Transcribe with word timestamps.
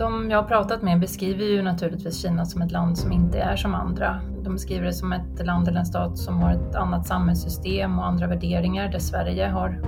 de 0.00 0.30
jag 0.30 0.42
har 0.42 0.48
pratat 0.48 0.82
med 0.82 1.00
beskriver 1.00 1.44
ju 1.44 1.62
naturligtvis 1.62 2.22
Kina 2.22 2.44
som 2.44 2.62
ett 2.62 2.72
land 2.72 2.98
som 2.98 3.12
inte 3.12 3.38
är 3.38 3.56
som 3.56 3.74
andra. 3.74 4.20
De 4.44 4.52
beskriver 4.52 4.86
det 4.86 4.92
som 4.92 5.12
ett 5.12 5.46
land 5.46 5.68
eller 5.68 5.78
en 5.78 5.86
stat 5.86 6.18
som 6.18 6.42
har 6.42 6.52
ett 6.52 6.74
annat 6.74 7.06
samhällssystem 7.06 7.98
och 7.98 8.06
andra 8.06 8.26
värderingar 8.26 8.88
där 8.88 8.98
Sverige 8.98 9.46
har. 9.46 9.80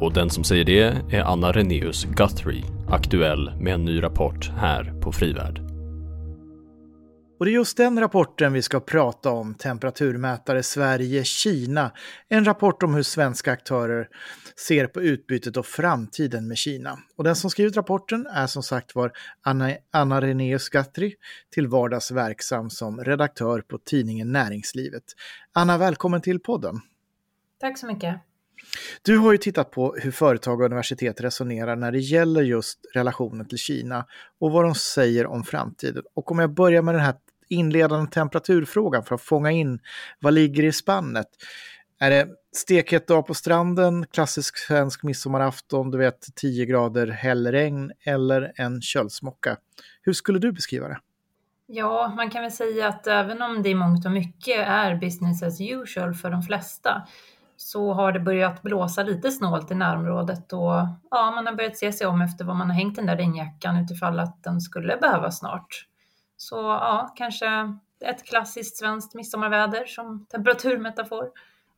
Och 0.00 0.12
den 0.12 0.30
som 0.30 0.44
säger 0.44 0.64
det 0.64 1.16
är 1.16 1.22
Anna 1.22 1.52
Reneus 1.52 2.04
Guthrie, 2.04 2.64
aktuell 2.88 3.50
med 3.60 3.74
en 3.74 3.84
ny 3.84 4.02
rapport 4.02 4.50
här 4.56 4.94
på 5.00 5.12
Frivärd. 5.12 5.71
Och 7.42 7.46
det 7.46 7.52
är 7.52 7.54
just 7.54 7.76
den 7.76 8.00
rapporten 8.00 8.52
vi 8.52 8.62
ska 8.62 8.80
prata 8.80 9.30
om, 9.30 9.54
Temperaturmätare 9.54 10.62
Sverige-Kina. 10.62 11.92
En 12.28 12.44
rapport 12.44 12.82
om 12.82 12.94
hur 12.94 13.02
svenska 13.02 13.52
aktörer 13.52 14.08
ser 14.66 14.86
på 14.86 15.02
utbytet 15.02 15.56
och 15.56 15.66
framtiden 15.66 16.48
med 16.48 16.56
Kina. 16.56 16.98
Och 17.16 17.24
den 17.24 17.36
som 17.36 17.50
skrivit 17.50 17.76
rapporten 17.76 18.26
är 18.26 18.46
som 18.46 18.62
sagt 18.62 18.94
var 18.94 19.12
Anna, 19.42 19.72
Anna 19.90 20.20
Renéus 20.20 20.68
Guthrie, 20.68 21.12
till 21.50 21.68
vardags 21.68 22.10
verksam 22.10 22.70
som 22.70 23.04
redaktör 23.04 23.60
på 23.60 23.78
tidningen 23.78 24.32
Näringslivet. 24.32 25.04
Anna, 25.52 25.78
välkommen 25.78 26.20
till 26.20 26.40
podden. 26.40 26.80
Tack 27.60 27.78
så 27.78 27.86
mycket. 27.86 28.20
Du 29.02 29.18
har 29.18 29.32
ju 29.32 29.38
tittat 29.38 29.70
på 29.70 29.94
hur 29.94 30.10
företag 30.10 30.60
och 30.60 30.66
universitet 30.66 31.20
resonerar 31.20 31.76
när 31.76 31.92
det 31.92 31.98
gäller 31.98 32.42
just 32.42 32.78
relationen 32.94 33.48
till 33.48 33.58
Kina 33.58 34.06
och 34.40 34.52
vad 34.52 34.64
de 34.64 34.74
säger 34.74 35.26
om 35.26 35.44
framtiden. 35.44 36.02
Och 36.14 36.30
om 36.30 36.38
jag 36.38 36.54
börjar 36.54 36.82
med 36.82 36.94
den 36.94 37.02
här 37.02 37.14
inledande 37.52 38.10
temperaturfrågan 38.10 39.04
för 39.04 39.14
att 39.14 39.22
fånga 39.22 39.50
in 39.50 39.78
vad 40.20 40.34
ligger 40.34 40.64
i 40.64 40.72
spannet. 40.72 41.26
Är 42.00 42.10
det 42.10 42.28
stekhet 42.52 43.06
dag 43.06 43.26
på 43.26 43.34
stranden, 43.34 44.06
klassisk 44.06 44.58
svensk 44.58 45.02
midsommarafton, 45.02 45.90
du 45.90 45.98
vet 45.98 46.34
10 46.34 46.66
grader 46.66 47.06
hällregn 47.06 47.92
eller 48.04 48.52
en 48.56 48.82
kölsmocka? 48.82 49.56
Hur 50.02 50.12
skulle 50.12 50.38
du 50.38 50.52
beskriva 50.52 50.88
det? 50.88 50.98
Ja, 51.66 52.12
man 52.16 52.30
kan 52.30 52.42
väl 52.42 52.52
säga 52.52 52.88
att 52.88 53.06
även 53.06 53.42
om 53.42 53.62
det 53.62 53.68
i 53.68 53.74
mångt 53.74 54.06
och 54.06 54.12
mycket 54.12 54.68
är 54.68 54.96
business 54.96 55.42
as 55.42 55.60
usual 55.60 56.14
för 56.14 56.30
de 56.30 56.42
flesta 56.42 57.06
så 57.56 57.92
har 57.92 58.12
det 58.12 58.20
börjat 58.20 58.62
blåsa 58.62 59.02
lite 59.02 59.30
snålt 59.30 59.70
i 59.70 59.74
närområdet 59.74 60.52
och 60.52 60.86
ja, 61.10 61.32
man 61.34 61.46
har 61.46 61.54
börjat 61.54 61.76
se 61.76 61.92
sig 61.92 62.06
om 62.06 62.22
efter 62.22 62.44
var 62.44 62.54
man 62.54 62.70
har 62.70 62.76
hängt 62.76 62.96
den 62.96 63.06
där 63.06 63.16
regnjackan 63.16 63.76
utifall 63.76 64.20
att 64.20 64.42
den 64.42 64.60
skulle 64.60 64.96
behövas 64.96 65.38
snart. 65.38 65.86
Så 66.42 66.56
ja, 66.56 67.12
kanske 67.16 67.46
ett 68.04 68.24
klassiskt 68.24 68.76
svenskt 68.76 69.14
midsommarväder 69.14 69.86
som 69.86 70.26
temperaturmetafor. 70.26 71.28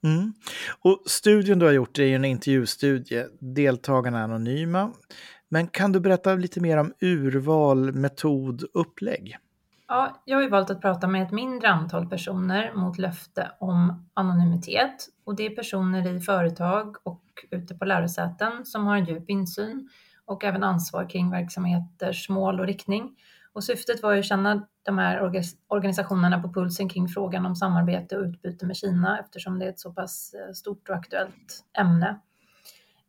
Mm. 0.05 0.33
Och 0.81 1.03
studien 1.07 1.59
du 1.59 1.67
har 1.67 1.73
gjort 1.73 1.99
är 1.99 2.05
ju 2.05 2.15
en 2.15 2.25
intervjustudie. 2.25 3.27
Deltagarna 3.41 4.19
är 4.19 4.25
anonyma. 4.25 4.93
Men 5.49 5.67
kan 5.67 5.93
du 5.93 6.01
berätta 6.01 6.35
lite 6.35 6.61
mer 6.61 6.77
om 6.77 6.93
urval, 7.01 7.93
metod, 7.93 8.65
upplägg? 8.75 9.37
Ja, 9.89 10.23
jag 10.25 10.37
har 10.37 10.43
ju 10.43 10.49
valt 10.49 10.71
att 10.71 10.81
prata 10.81 11.07
med 11.07 11.23
ett 11.23 11.33
mindre 11.33 11.69
antal 11.69 12.09
personer 12.09 12.75
mot 12.75 12.99
löfte 12.99 13.51
om 13.59 14.09
anonymitet. 14.15 15.09
Och 15.25 15.37
det 15.37 15.47
är 15.47 15.51
personer 15.51 16.17
i 16.17 16.21
företag 16.21 16.97
och 17.03 17.25
ute 17.51 17.75
på 17.75 17.85
lärosäten 17.85 18.65
som 18.65 18.87
har 18.87 18.97
en 18.97 19.05
djup 19.05 19.31
insyn 19.31 19.89
och 20.25 20.45
även 20.45 20.65
ansvar 20.65 21.11
kring 21.11 21.31
verksamheters 21.31 22.29
mål 22.29 22.61
och 22.61 22.67
riktning. 22.67 23.17
Och 23.55 23.65
syftet 23.65 24.03
var 24.03 24.13
ju 24.13 24.19
att 24.19 24.25
känna 24.25 24.67
de 24.83 24.99
här 24.99 25.23
organisationerna 25.69 26.43
på 26.43 26.53
pulsen 26.53 26.89
kring 26.89 27.09
frågan 27.09 27.47
om 27.47 27.57
samarbete 27.57 28.17
och 28.17 28.25
utbyte 28.25 28.67
med 28.67 28.77
Kina 28.77 29.21
eftersom 29.21 29.59
det 29.59 29.65
är 29.65 29.69
ett 29.69 29.81
så 29.81 29.93
pass 29.93 30.35
eh, 30.35 30.53
stort 30.53 30.89
och 30.89 30.95
aktuellt 30.95 31.65
ämne. 31.79 32.21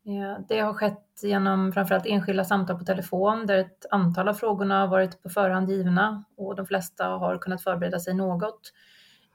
Eh, 0.05 0.45
det 0.47 0.59
har 0.59 0.73
skett 0.73 1.19
genom 1.23 1.71
framförallt 1.73 2.05
enskilda 2.05 2.45
samtal 2.45 2.79
på 2.79 2.85
telefon 2.85 3.45
där 3.45 3.57
ett 3.57 3.85
antal 3.91 4.27
av 4.27 4.33
frågorna 4.33 4.79
har 4.79 4.88
varit 4.88 5.23
på 5.23 5.29
förhand 5.29 5.69
givna 5.69 6.23
och 6.38 6.55
de 6.55 6.66
flesta 6.66 7.05
har 7.07 7.38
kunnat 7.38 7.63
förbereda 7.63 7.99
sig 7.99 8.13
något. 8.13 8.73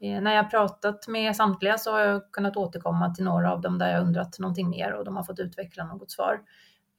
Eh, 0.01 0.23
när 0.23 0.35
jag 0.35 0.51
pratat 0.51 1.09
med 1.09 1.37
samtliga 1.37 1.79
så 1.79 1.93
har 1.93 2.01
jag 2.01 2.33
kunnat 2.33 2.57
återkomma 2.57 3.15
till 3.15 3.25
några 3.25 3.53
av 3.53 3.61
dem 3.61 3.79
där 3.79 3.93
jag 3.93 4.03
undrat 4.03 4.39
någonting 4.39 4.71
mer 4.71 4.93
och 4.93 5.05
de 5.05 5.17
har 5.17 5.25
fått 5.25 5.41
utveckla 5.41 5.85
något 5.85 6.11
svar. 6.11 6.41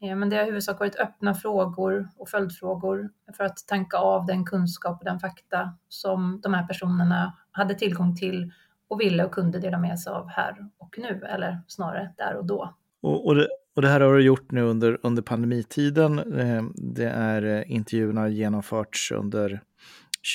Eh, 0.01 0.15
men 0.15 0.29
det 0.29 0.35
har 0.35 0.43
i 0.43 0.45
huvudsak 0.45 0.79
varit 0.79 0.95
öppna 0.95 1.33
frågor 1.33 2.09
och 2.17 2.29
följdfrågor 2.29 3.09
för 3.37 3.43
att 3.43 3.57
tanka 3.67 3.97
av 3.97 4.25
den 4.25 4.45
kunskap 4.45 4.99
och 4.99 5.05
den 5.05 5.19
fakta 5.19 5.73
som 5.87 6.39
de 6.43 6.53
här 6.53 6.67
personerna 6.67 7.37
hade 7.51 7.75
tillgång 7.75 8.15
till 8.15 8.51
och 8.87 9.01
ville 9.01 9.25
och 9.25 9.31
kunde 9.31 9.59
dela 9.59 9.77
med 9.77 9.99
sig 9.99 10.13
av 10.13 10.29
här 10.29 10.55
och 10.77 10.95
nu, 10.97 11.25
eller 11.29 11.61
snarare 11.67 12.13
där 12.17 12.35
och 12.35 12.45
då. 12.45 12.75
Och, 13.01 13.27
och, 13.27 13.35
det, 13.35 13.47
och 13.75 13.81
det 13.81 13.87
här 13.87 14.01
har 14.01 14.13
du 14.13 14.23
gjort 14.23 14.51
nu 14.51 14.61
under, 14.61 14.97
under 15.03 15.21
pandemitiden. 15.21 16.19
Eh, 16.39 16.63
det 16.75 17.09
är 17.09 17.45
eh, 17.45 17.71
intervjuerna 17.71 18.29
genomförts 18.29 19.11
under 19.11 19.61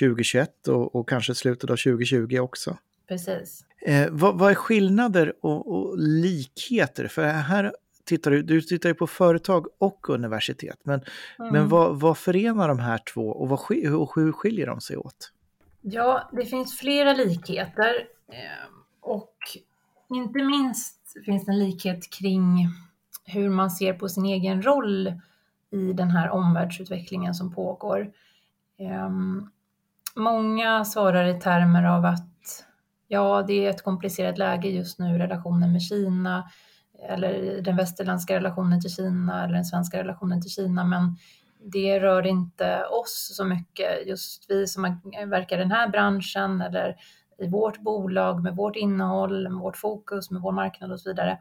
2021 0.00 0.68
och, 0.68 0.94
och 0.94 1.08
kanske 1.08 1.34
slutet 1.34 1.70
av 1.70 1.76
2020 1.76 2.38
också. 2.38 2.76
Precis. 3.08 3.64
Eh, 3.86 4.08
vad, 4.10 4.38
vad, 4.38 4.50
är 4.50 4.54
skillnader 4.54 5.32
och, 5.42 5.76
och, 5.76 5.98
likheter? 5.98 7.08
För 7.08 7.24
här 7.26 7.72
tittar 8.06 8.30
du, 8.30 8.42
du 8.42 8.60
tittar 8.60 8.88
ju 8.88 8.94
på 8.94 9.06
företag 9.06 9.66
och 9.78 10.10
universitet, 10.10 10.78
men, 10.82 11.00
mm. 11.38 11.52
men 11.52 11.68
vad, 11.68 12.00
vad 12.00 12.18
förenar 12.18 12.68
de 12.68 12.78
här 12.78 12.98
två 12.98 13.28
och, 13.28 13.48
vad, 13.48 13.60
och 13.94 14.12
hur 14.16 14.32
skiljer 14.32 14.66
de 14.66 14.80
sig 14.80 14.96
åt? 14.96 15.32
Ja, 15.80 16.30
det 16.32 16.44
finns 16.44 16.78
flera 16.78 17.12
likheter 17.12 17.94
eh, 18.28 18.68
och 19.00 19.36
inte 20.08 20.42
minst 20.42 20.96
finns 21.24 21.44
det 21.44 21.52
en 21.52 21.58
likhet 21.58 22.10
kring 22.10 22.68
hur 23.24 23.50
man 23.50 23.70
ser 23.70 23.92
på 23.92 24.08
sin 24.08 24.24
egen 24.24 24.62
roll 24.62 25.12
i 25.70 25.92
den 25.92 26.10
här 26.10 26.30
omvärldsutvecklingen 26.30 27.34
som 27.34 27.54
pågår. 27.54 28.12
Eh, 28.78 29.10
många 30.16 30.84
svarar 30.84 31.24
i 31.24 31.40
termer 31.40 31.84
av 31.84 32.04
att 32.04 32.64
ja, 33.08 33.44
det 33.46 33.66
är 33.66 33.70
ett 33.70 33.84
komplicerat 33.84 34.38
läge 34.38 34.68
just 34.68 34.98
nu, 34.98 35.18
relationen 35.18 35.72
med 35.72 35.82
Kina, 35.82 36.50
eller 37.08 37.62
den 37.62 37.76
västerländska 37.76 38.34
relationen 38.34 38.80
till 38.80 38.94
Kina 38.94 39.44
eller 39.44 39.54
den 39.54 39.64
svenska 39.64 39.98
relationen 39.98 40.42
till 40.42 40.50
Kina, 40.50 40.84
men 40.84 41.16
det 41.72 42.00
rör 42.00 42.26
inte 42.26 42.84
oss 42.84 43.32
så 43.36 43.44
mycket, 43.44 44.06
just 44.06 44.50
vi 44.50 44.66
som 44.66 45.00
verkar 45.26 45.56
i 45.56 45.60
den 45.60 45.70
här 45.70 45.88
branschen 45.88 46.60
eller 46.60 46.96
i 47.38 47.48
vårt 47.48 47.80
bolag 47.80 48.42
med 48.42 48.56
vårt 48.56 48.76
innehåll, 48.76 49.48
med 49.48 49.60
vårt 49.60 49.76
fokus, 49.76 50.30
med 50.30 50.42
vår 50.42 50.52
marknad 50.52 50.92
och 50.92 51.00
så 51.00 51.08
vidare. 51.10 51.38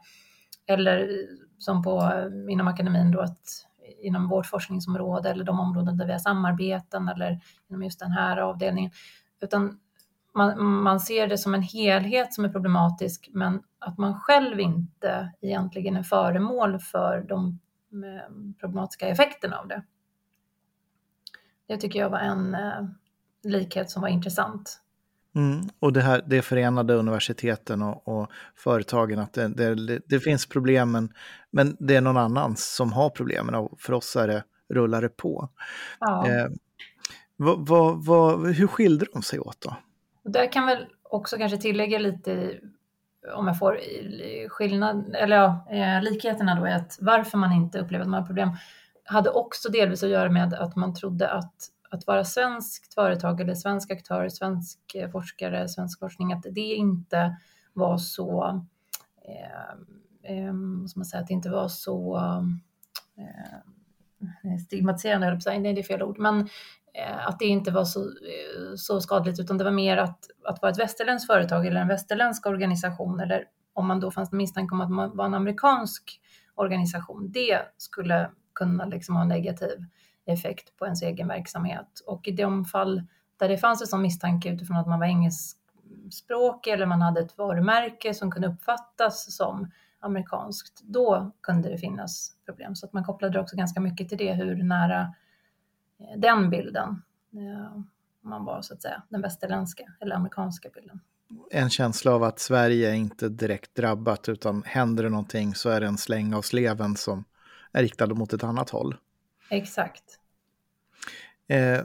Eller 0.67 1.09
som 1.57 1.83
på, 1.83 2.11
inom 2.49 2.67
akademin 2.67 3.11
då, 3.11 3.21
att 3.21 3.65
inom 4.01 4.27
vårt 4.27 4.45
forskningsområde 4.45 5.29
eller 5.29 5.43
de 5.43 5.59
områden 5.59 5.97
där 5.97 6.05
vi 6.05 6.11
har 6.11 6.19
samarbeten 6.19 7.07
eller 7.07 7.39
inom 7.69 7.83
just 7.83 7.99
den 7.99 8.11
här 8.11 8.37
avdelningen. 8.37 8.91
Utan 9.41 9.79
man, 10.35 10.65
man 10.65 10.99
ser 10.99 11.27
det 11.27 11.37
som 11.37 11.53
en 11.53 11.61
helhet 11.61 12.33
som 12.33 12.45
är 12.45 12.49
problematisk, 12.49 13.29
men 13.33 13.61
att 13.79 13.97
man 13.97 14.19
själv 14.19 14.59
inte 14.59 15.31
egentligen 15.41 15.95
är 15.95 16.03
föremål 16.03 16.79
för 16.79 17.25
de 17.29 17.59
eh, 17.91 18.55
problematiska 18.59 19.07
effekterna 19.07 19.57
av 19.57 19.67
det. 19.67 19.83
Det 21.67 21.77
tycker 21.77 21.99
jag 21.99 22.09
var 22.09 22.19
en 22.19 22.55
eh, 22.55 22.85
likhet 23.43 23.89
som 23.89 24.01
var 24.01 24.09
intressant. 24.09 24.81
Mm, 25.35 25.61
och 25.79 25.93
det, 25.93 26.01
här, 26.01 26.23
det 26.25 26.41
förenade 26.41 26.93
universiteten 26.93 27.81
och, 27.81 28.07
och 28.07 28.31
företagen, 28.55 29.19
att 29.19 29.33
det, 29.33 29.47
det, 29.47 30.01
det, 30.05 30.19
finns 30.19 30.45
problem, 30.45 30.91
men, 30.91 31.13
men 31.51 31.77
det 31.79 31.95
är 31.95 32.01
någon 32.01 32.17
annan 32.17 32.55
som 32.57 32.93
har 32.93 33.09
problemen 33.09 33.55
och 33.55 33.79
för 33.79 33.93
oss 33.93 34.15
är 34.15 34.27
det, 34.27 34.43
rullar 34.69 35.01
det 35.01 35.09
på. 35.09 35.49
Ja. 35.99 36.27
Eh, 36.27 36.47
vad, 37.35 37.67
vad, 37.67 38.05
vad, 38.05 38.47
hur 38.47 38.67
skiljer 38.67 39.07
de 39.13 39.21
sig 39.21 39.39
åt 39.39 39.61
då? 39.61 39.75
Och 40.25 40.31
där 40.31 40.51
kan 40.51 40.65
väl 40.65 40.85
också 41.03 41.37
kanske 41.37 41.57
tillägga 41.57 41.99
lite 41.99 42.59
om 43.35 43.47
jag 43.47 43.59
får 43.59 43.79
skillnad, 44.49 45.15
eller 45.15 45.35
ja, 45.35 45.67
eh, 45.71 46.03
likheterna 46.03 46.59
då 46.59 46.65
är 46.65 46.75
att 46.75 46.97
varför 47.01 47.37
man 47.37 47.51
inte 47.51 47.79
upplever 47.79 48.03
att 48.03 48.09
man 48.09 48.19
har 48.19 48.27
problem 48.27 48.49
hade 49.03 49.29
också 49.29 49.69
delvis 49.69 50.03
att 50.03 50.09
göra 50.09 50.29
med 50.29 50.53
att 50.53 50.75
man 50.75 50.93
trodde 50.93 51.31
att 51.31 51.71
att 51.95 52.07
vara 52.07 52.25
svenskt 52.25 52.93
företag 52.93 53.41
eller 53.41 53.55
svensk 53.55 53.91
aktör, 53.91 54.29
svensk 54.29 54.95
eh, 54.95 55.09
forskare, 55.09 55.69
svensk 55.69 55.99
forskning, 55.99 56.33
att 56.33 56.45
det 56.51 56.61
inte 56.61 57.37
var 57.73 57.97
så, 57.97 58.45
eh, 59.27 60.37
eh, 60.37 60.53
man 60.53 61.05
säga, 61.05 61.21
att 61.21 61.27
det 61.27 61.33
inte 61.33 61.49
var 61.49 61.67
så 61.67 62.17
eh, 63.17 64.57
stigmatiserande, 64.65 65.39
nej 65.45 65.73
det 65.73 65.81
är 65.81 65.83
fel 65.83 66.03
ord, 66.03 66.19
men 66.19 66.49
Eh, 66.97 67.27
att 67.27 67.39
det 67.39 67.45
inte 67.45 67.71
var 67.71 67.85
så, 67.85 67.99
eh, 67.99 68.75
så 68.75 69.01
skadligt, 69.01 69.39
utan 69.39 69.57
det 69.57 69.63
var 69.63 69.71
mer 69.71 69.97
att, 69.97 70.19
att 70.45 70.61
vara 70.61 70.71
ett 70.71 70.79
västerländskt 70.79 71.27
företag 71.27 71.67
eller 71.67 71.81
en 71.81 71.87
västerländsk 71.87 72.45
organisation, 72.45 73.19
eller 73.19 73.43
om 73.73 73.87
man 73.87 73.99
då 73.99 74.11
fanns 74.11 74.31
misstanke 74.31 74.75
om 74.75 74.81
att 74.81 74.91
man 74.91 75.17
var 75.17 75.25
en 75.25 75.33
amerikansk 75.33 76.21
organisation, 76.55 77.31
det 77.31 77.61
skulle 77.77 78.29
kunna 78.53 78.85
liksom 78.85 79.15
ha 79.15 79.21
en 79.21 79.27
negativ 79.27 79.85
effekt 80.25 80.77
på 80.77 80.85
ens 80.85 81.01
egen 81.01 81.27
verksamhet. 81.27 81.87
Och 82.07 82.27
i 82.27 82.31
de 82.31 82.65
fall 82.65 83.03
där 83.37 83.49
det 83.49 83.57
fanns 83.57 83.81
en 83.81 83.87
sån 83.87 84.01
misstanke 84.01 84.49
utifrån 84.49 84.77
att 84.77 84.87
man 84.87 84.99
var 84.99 85.07
engelskspråkig 85.07 86.73
eller 86.73 86.85
man 86.85 87.01
hade 87.01 87.21
ett 87.21 87.37
varumärke 87.37 88.13
som 88.13 88.31
kunde 88.31 88.47
uppfattas 88.47 89.35
som 89.35 89.71
amerikanskt, 89.99 90.81
då 90.83 91.31
kunde 91.41 91.69
det 91.69 91.77
finnas 91.77 92.31
problem. 92.45 92.75
Så 92.75 92.85
att 92.85 92.93
man 92.93 93.03
kopplade 93.03 93.39
också 93.39 93.55
ganska 93.55 93.79
mycket 93.79 94.09
till 94.09 94.17
det, 94.17 94.33
hur 94.33 94.63
nära 94.63 95.13
den 96.17 96.49
bilden. 96.49 97.01
Man 98.21 98.45
var 98.45 98.61
så 98.61 98.73
att 98.73 98.81
säga 98.81 99.03
den 99.09 99.21
västerländska 99.21 99.83
eller 99.99 100.15
amerikanska 100.15 100.69
bilden. 100.73 100.99
En 101.51 101.69
känsla 101.69 102.11
av 102.11 102.23
att 102.23 102.39
Sverige 102.39 102.89
är 102.89 102.93
inte 102.93 103.29
direkt 103.29 103.75
drabbat 103.75 104.29
utan 104.29 104.63
händer 104.65 105.03
det 105.03 105.09
någonting 105.09 105.55
så 105.55 105.69
är 105.69 105.81
det 105.81 105.87
en 105.87 105.97
släng 105.97 106.33
av 106.33 106.41
sleven 106.41 106.95
som 106.95 107.23
är 107.71 107.81
riktad 107.81 108.07
mot 108.07 108.33
ett 108.33 108.43
annat 108.43 108.69
håll. 108.69 108.95
Exakt. 109.49 110.03
Eh, 111.47 111.81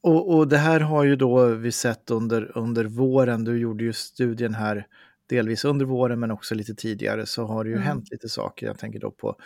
och, 0.00 0.36
och, 0.36 0.48
det 0.48 0.58
här 0.58 0.80
har 0.80 1.04
ju 1.04 1.16
då 1.16 1.46
vi 1.46 1.72
sett 1.72 2.10
under, 2.10 2.58
under 2.58 2.84
våren. 2.84 3.44
Du 3.44 3.58
gjorde 3.58 3.84
ju 3.84 3.92
studien 3.92 4.54
här 4.54 4.86
delvis 5.26 5.64
under 5.64 5.86
våren 5.86 6.20
men 6.20 6.30
också 6.30 6.54
lite 6.54 6.74
tidigare 6.74 7.26
så 7.26 7.46
har 7.46 7.64
det 7.64 7.70
ju 7.70 7.76
mm. 7.76 7.86
hänt 7.86 8.10
lite 8.10 8.28
saker. 8.28 8.66
Jag 8.66 8.78
tänker 8.78 8.98
då 8.98 9.10
på 9.10 9.36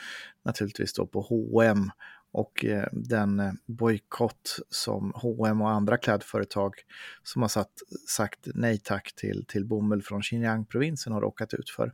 naturligtvis 0.44 0.94
då 0.94 1.06
på 1.06 1.21
H&M 1.21 1.91
och 2.32 2.65
eh, 2.65 2.87
den 2.93 3.41
eh, 3.41 3.53
bojkott 3.67 4.59
som 4.69 5.12
H&M 5.15 5.61
och 5.61 5.71
andra 5.71 5.97
klädföretag 5.97 6.75
som 7.23 7.43
har 7.43 7.49
satt, 7.49 7.73
sagt 8.09 8.49
nej 8.55 8.79
tack 8.79 9.12
till, 9.15 9.44
till 9.49 9.67
bomull 9.67 10.03
från 10.03 10.23
Xinjiang-provinsen 10.23 11.12
har 11.12 11.21
råkat 11.21 11.55
ut 11.55 11.71
för. 11.71 11.93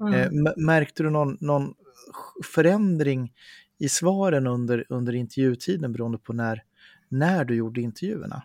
Mm. 0.00 0.14
Eh, 0.14 0.52
märkte 0.56 1.02
du 1.02 1.10
någon, 1.10 1.36
någon 1.40 1.74
förändring 2.54 3.32
i 3.78 3.88
svaren 3.88 4.46
under, 4.46 4.84
under 4.88 5.14
intervjutiden 5.14 5.92
beroende 5.92 6.18
på 6.18 6.32
när, 6.32 6.62
när 7.08 7.44
du 7.44 7.54
gjorde 7.54 7.80
intervjuerna? 7.80 8.42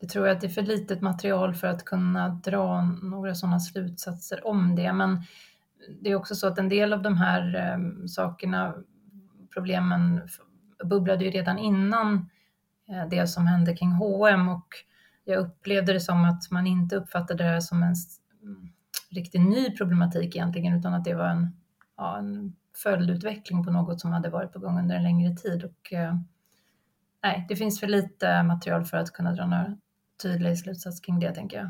Det 0.00 0.06
tror 0.06 0.26
jag 0.26 0.34
att 0.34 0.40
det 0.40 0.46
är 0.46 0.50
för 0.50 0.62
litet 0.62 1.00
material 1.00 1.54
för 1.54 1.66
att 1.66 1.84
kunna 1.84 2.28
dra 2.28 2.82
några 3.02 3.34
sådana 3.34 3.60
slutsatser 3.60 4.46
om 4.46 4.76
det. 4.76 4.92
Men 4.92 5.22
det 6.00 6.10
är 6.10 6.14
också 6.14 6.34
så 6.34 6.46
att 6.46 6.58
en 6.58 6.68
del 6.68 6.92
av 6.92 7.02
de 7.02 7.16
här 7.16 7.56
eh, 7.56 8.06
sakerna, 8.06 8.74
problemen 9.56 10.20
bubblade 10.84 11.24
ju 11.24 11.30
redan 11.30 11.58
innan 11.58 12.30
eh, 12.88 13.08
det 13.10 13.26
som 13.26 13.46
hände 13.46 13.76
kring 13.76 13.90
H&M 13.92 14.48
och 14.48 14.68
jag 15.24 15.38
upplevde 15.38 15.92
det 15.92 16.00
som 16.00 16.24
att 16.24 16.50
man 16.50 16.66
inte 16.66 16.96
uppfattade 16.96 17.44
det 17.44 17.50
här 17.50 17.60
som 17.60 17.82
en 17.82 17.94
riktig 17.94 18.42
mm, 18.42 18.68
riktigt 19.10 19.40
ny 19.40 19.76
problematik 19.76 20.36
egentligen 20.36 20.78
utan 20.78 20.94
att 20.94 21.04
det 21.04 21.14
var 21.14 21.28
en, 21.28 21.56
ja, 21.96 22.18
en 22.18 22.56
följdutveckling 22.82 23.64
på 23.64 23.70
något 23.70 24.00
som 24.00 24.12
hade 24.12 24.30
varit 24.30 24.52
på 24.52 24.58
gång 24.58 24.78
under 24.78 24.96
en 24.96 25.02
längre 25.02 25.36
tid. 25.36 25.64
Och, 25.64 25.92
eh, 25.92 26.14
nej, 27.22 27.46
det 27.48 27.56
finns 27.56 27.80
för 27.80 27.86
lite 27.86 28.42
material 28.42 28.84
för 28.84 28.96
att 28.96 29.12
kunna 29.12 29.32
dra 29.32 29.46
några 29.46 29.76
tydliga 30.22 30.56
slutsatser 30.56 31.04
kring 31.04 31.20
det, 31.20 31.34
tänker 31.34 31.56
jag. 31.56 31.68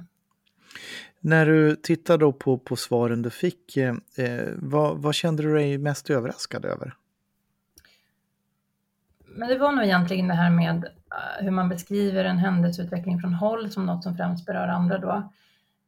När 1.21 1.47
du 1.47 1.77
tittar 1.77 2.19
då 2.19 2.33
på, 2.33 2.59
på 2.59 2.77
svaren 2.77 3.23
du 3.23 3.31
fick, 3.31 3.77
eh, 3.77 3.95
eh 4.17 4.49
vad, 4.57 4.99
vad 4.99 5.15
kände 5.15 5.43
du 5.43 5.55
dig 5.55 5.79
mest 5.79 6.11
överraskad 6.11 6.65
över? 6.65 6.95
Men 9.37 9.49
det 9.49 9.59
var 9.59 9.73
nog 9.73 9.85
egentligen 9.85 10.29
det 10.29 10.35
här 10.35 10.51
med 10.51 10.85
eh, 10.85 11.45
hur 11.45 11.51
man 11.51 11.69
beskriver 11.69 12.25
en 12.25 12.39
händelseutveckling 12.39 13.21
från 13.21 13.35
håll 13.35 13.71
som 13.71 13.87
något 13.87 14.03
som 14.03 14.17
främst 14.17 14.47
berör 14.47 14.69
andra 14.69 14.99
då, 14.99 15.31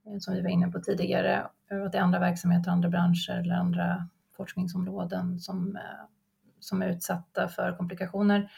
eh, 0.07 0.19
som 0.19 0.35
vi 0.35 0.43
var 0.43 0.51
inne 0.51 0.69
på 0.69 0.81
tidigare, 0.81 1.47
eh, 1.71 1.83
att 1.83 1.93
det 1.93 1.99
är 1.99 2.03
andra 2.03 2.19
verksamheter, 2.19 2.71
andra 2.71 2.89
branscher 2.89 3.41
eller 3.41 3.55
andra 3.55 4.09
forskningsområden 4.37 5.39
som, 5.39 5.79
som 6.61 6.83
är 6.83 6.89
utsatta 6.89 7.49
för 7.49 7.77
komplikationer. 7.77 8.51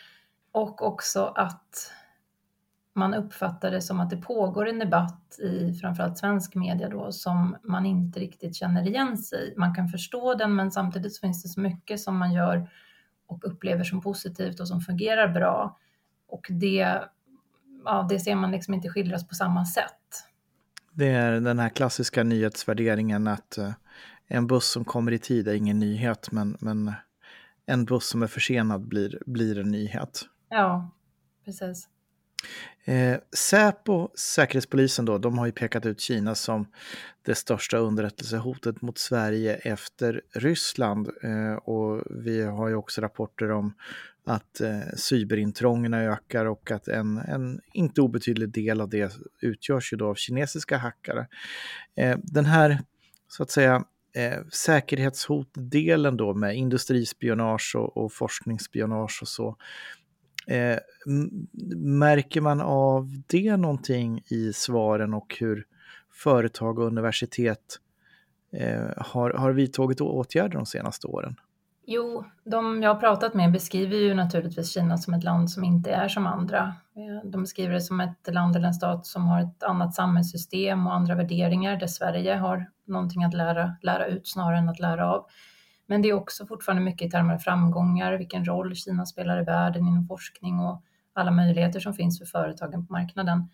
Och 0.53 0.83
också 0.83 1.25
att 1.25 1.93
man 2.93 3.15
uppfattar 3.15 3.71
det 3.71 3.83
som 3.83 4.01
att 4.01 4.11
det 4.11 4.17
pågår 4.17 4.69
en 4.69 4.79
debatt 4.79 5.39
i 5.39 5.73
framförallt 5.75 6.19
svensk 6.19 6.55
media 6.55 6.89
då 6.89 7.13
som 7.13 7.57
man 7.63 7.87
inte 7.87 8.21
riktigt 8.21 8.57
känner 8.57 8.87
igen 8.87 9.17
sig 9.17 9.53
i. 9.53 9.55
Man 9.59 9.75
kan 9.75 9.89
förstå 9.89 10.35
den 10.35 10.55
men 10.55 10.71
samtidigt 10.71 11.15
så 11.15 11.21
finns 11.21 11.43
det 11.43 11.49
så 11.49 11.61
mycket 11.61 12.01
som 12.01 12.17
man 12.17 12.33
gör 12.33 12.69
och 13.31 13.45
upplever 13.45 13.85
som 13.85 14.01
positivt 14.01 14.61
och 14.61 14.69
som 14.69 14.81
fungerar 14.81 15.29
bra. 15.29 15.79
Och 16.29 16.47
det, 16.51 17.01
ja, 17.85 18.07
det 18.09 18.21
ser 18.21 18.35
man 18.35 18.51
liksom 18.51 18.75
inte 18.75 18.89
skildras 18.89 19.29
på 19.29 19.35
samma 19.35 19.67
sätt. 19.67 20.25
Det 20.93 21.09
är 21.09 21.41
den 21.41 21.59
här 21.59 21.69
klassiska 21.69 22.23
nyhetsvärderingen 22.23 23.27
att 23.27 23.57
uh, 23.59 23.73
en 24.27 24.47
buss 24.47 24.69
som 24.71 24.85
kommer 24.85 25.13
i 25.13 25.19
tid 25.19 25.49
är 25.49 25.55
ingen 25.55 25.79
nyhet 25.79 26.33
men, 26.33 26.57
men 26.61 26.93
en 27.67 27.85
buss 27.85 28.09
som 28.09 28.23
är 28.23 28.27
försenad 28.27 28.81
blir, 28.81 29.19
blir 29.27 29.59
en 29.59 29.71
nyhet. 29.71 30.23
Ja, 30.49 30.91
precis. 31.45 31.89
Eh, 32.85 33.19
Säpo, 33.33 34.09
Säkerhetspolisen 34.15 35.05
då, 35.05 35.19
de 35.19 35.39
har 35.39 35.47
ju 35.47 35.53
pekat 35.53 35.87
ut 35.87 36.01
Kina 36.01 36.35
som 36.35 36.67
det 37.23 37.35
största 37.35 37.79
underrättelsehotet 37.79 38.83
mot 38.83 38.99
Sverige 38.99 39.55
efter 39.55 40.21
Ryssland. 40.35 41.09
Eh, 41.23 41.55
och 41.55 42.03
vi 42.11 42.43
har 42.43 42.69
ju 42.69 42.75
också 42.75 43.01
rapporter 43.01 43.51
om 43.51 43.75
att 44.25 44.61
eh, 44.61 44.81
cyberintrången 44.97 45.95
ökar 45.95 46.47
och 46.47 46.71
att 46.71 46.89
en, 46.89 47.19
en 47.19 47.61
inte 47.73 48.01
obetydlig 48.01 48.49
del 48.49 48.81
av 48.81 48.89
det 48.89 49.13
utgörs 49.41 49.93
ju 49.93 49.97
då 49.97 50.09
av 50.09 50.15
kinesiska 50.15 50.77
hackare. 50.77 51.27
Eh, 51.97 52.19
den 52.23 52.45
här, 52.45 52.79
så 53.29 53.43
att 53.43 53.51
säga, 53.51 53.85
eh, 54.15 54.39
säkerhetshotdelen 54.53 56.17
då 56.17 56.35
med 56.35 56.57
industrispionage 56.57 57.77
och, 57.77 57.97
och 57.97 58.13
forskningsspionage 58.13 59.19
och 59.23 59.29
så, 59.29 59.57
Eh, 60.51 60.79
märker 61.77 62.41
man 62.41 62.61
av 62.61 63.23
det 63.27 63.57
någonting 63.57 64.23
i 64.27 64.53
svaren 64.53 65.15
och 65.15 65.37
hur 65.41 65.65
företag 66.13 66.79
och 66.79 66.87
universitet 66.87 67.79
eh, 68.53 68.89
har, 68.97 69.31
har 69.31 69.53
vidtagit 69.53 70.01
åtgärder 70.01 70.55
de 70.55 70.67
senaste 70.67 71.07
åren? 71.07 71.37
Jo, 71.87 72.25
de 72.45 72.83
jag 72.83 72.95
har 72.95 73.01
pratat 73.01 73.35
med 73.35 73.53
beskriver 73.53 73.97
ju 73.97 74.15
naturligtvis 74.15 74.73
Kina 74.73 74.99
som 74.99 75.15
ett 75.15 75.25
land 75.25 75.51
som 75.51 75.65
inte 75.65 75.91
är 75.91 76.09
som 76.09 76.27
andra. 76.27 76.75
Eh, 76.97 77.31
de 77.31 77.41
beskriver 77.43 77.75
det 77.75 77.81
som 77.81 78.01
ett 78.01 78.35
land 78.35 78.57
eller 78.57 78.67
en 78.67 78.75
stat 78.75 79.07
som 79.07 79.27
har 79.27 79.43
ett 79.43 79.63
annat 79.63 79.95
samhällssystem 79.95 80.87
och 80.87 80.95
andra 80.95 81.15
värderingar 81.15 81.77
där 81.77 81.87
Sverige 81.87 82.35
har 82.35 82.67
någonting 82.87 83.25
att 83.25 83.35
lära, 83.35 83.77
lära 83.83 84.07
ut 84.07 84.29
snarare 84.29 84.59
än 84.59 84.69
att 84.69 84.81
lära 84.81 85.13
av. 85.13 85.27
Men 85.91 86.03
det 86.03 86.09
är 86.09 86.13
också 86.13 86.47
fortfarande 86.47 86.83
mycket 86.83 87.07
i 87.07 87.11
termer 87.11 87.35
av 87.35 87.39
framgångar, 87.39 88.13
vilken 88.13 88.45
roll 88.45 88.75
Kina 88.75 89.07
spelar 89.07 89.41
i 89.41 89.45
världen 89.45 89.87
inom 89.87 90.07
forskning 90.07 90.61
och 90.61 90.83
alla 91.13 91.31
möjligheter 91.31 91.81
som 91.81 91.95
finns 91.95 92.19
för 92.19 92.27
företagen 92.27 92.87
på 92.87 92.93
marknaden. 92.93 93.49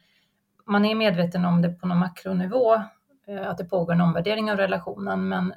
Man 0.67 0.85
är 0.85 0.95
medveten 0.95 1.45
om 1.45 1.63
det 1.63 1.69
på 1.69 1.87
någon 1.87 1.99
makronivå, 1.99 2.75
eh, 3.27 3.49
att 3.49 3.59
det 3.59 3.65
pågår 3.65 3.93
en 3.93 4.01
omvärdering 4.01 4.51
av 4.51 4.57
relationen, 4.57 5.29
men 5.29 5.55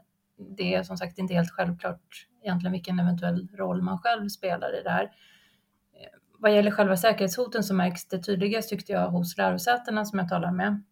det 0.58 0.76
är 0.76 0.84
som 0.84 0.98
sagt 0.98 1.18
inte 1.18 1.34
helt 1.34 1.52
självklart 1.52 2.28
egentligen 2.44 2.72
vilken 2.72 3.00
eventuell 3.00 3.48
roll 3.54 3.82
man 3.82 3.98
själv 3.98 4.28
spelar 4.28 4.80
i 4.80 4.84
det 4.84 4.90
här. 4.90 5.04
Eh, 5.04 6.20
vad 6.38 6.56
gäller 6.56 6.72
själva 6.72 6.98
säkerhetshoten 6.98 7.64
så 7.64 7.74
märks 7.74 8.08
det 8.08 8.24
tydligast 8.24 8.70
tyckte 8.70 8.92
jag 8.92 9.10
hos 9.10 9.38
lärosätena 9.38 10.06
som 10.06 10.20
jag 10.20 10.30
talar 10.30 10.52
med. 10.52 10.84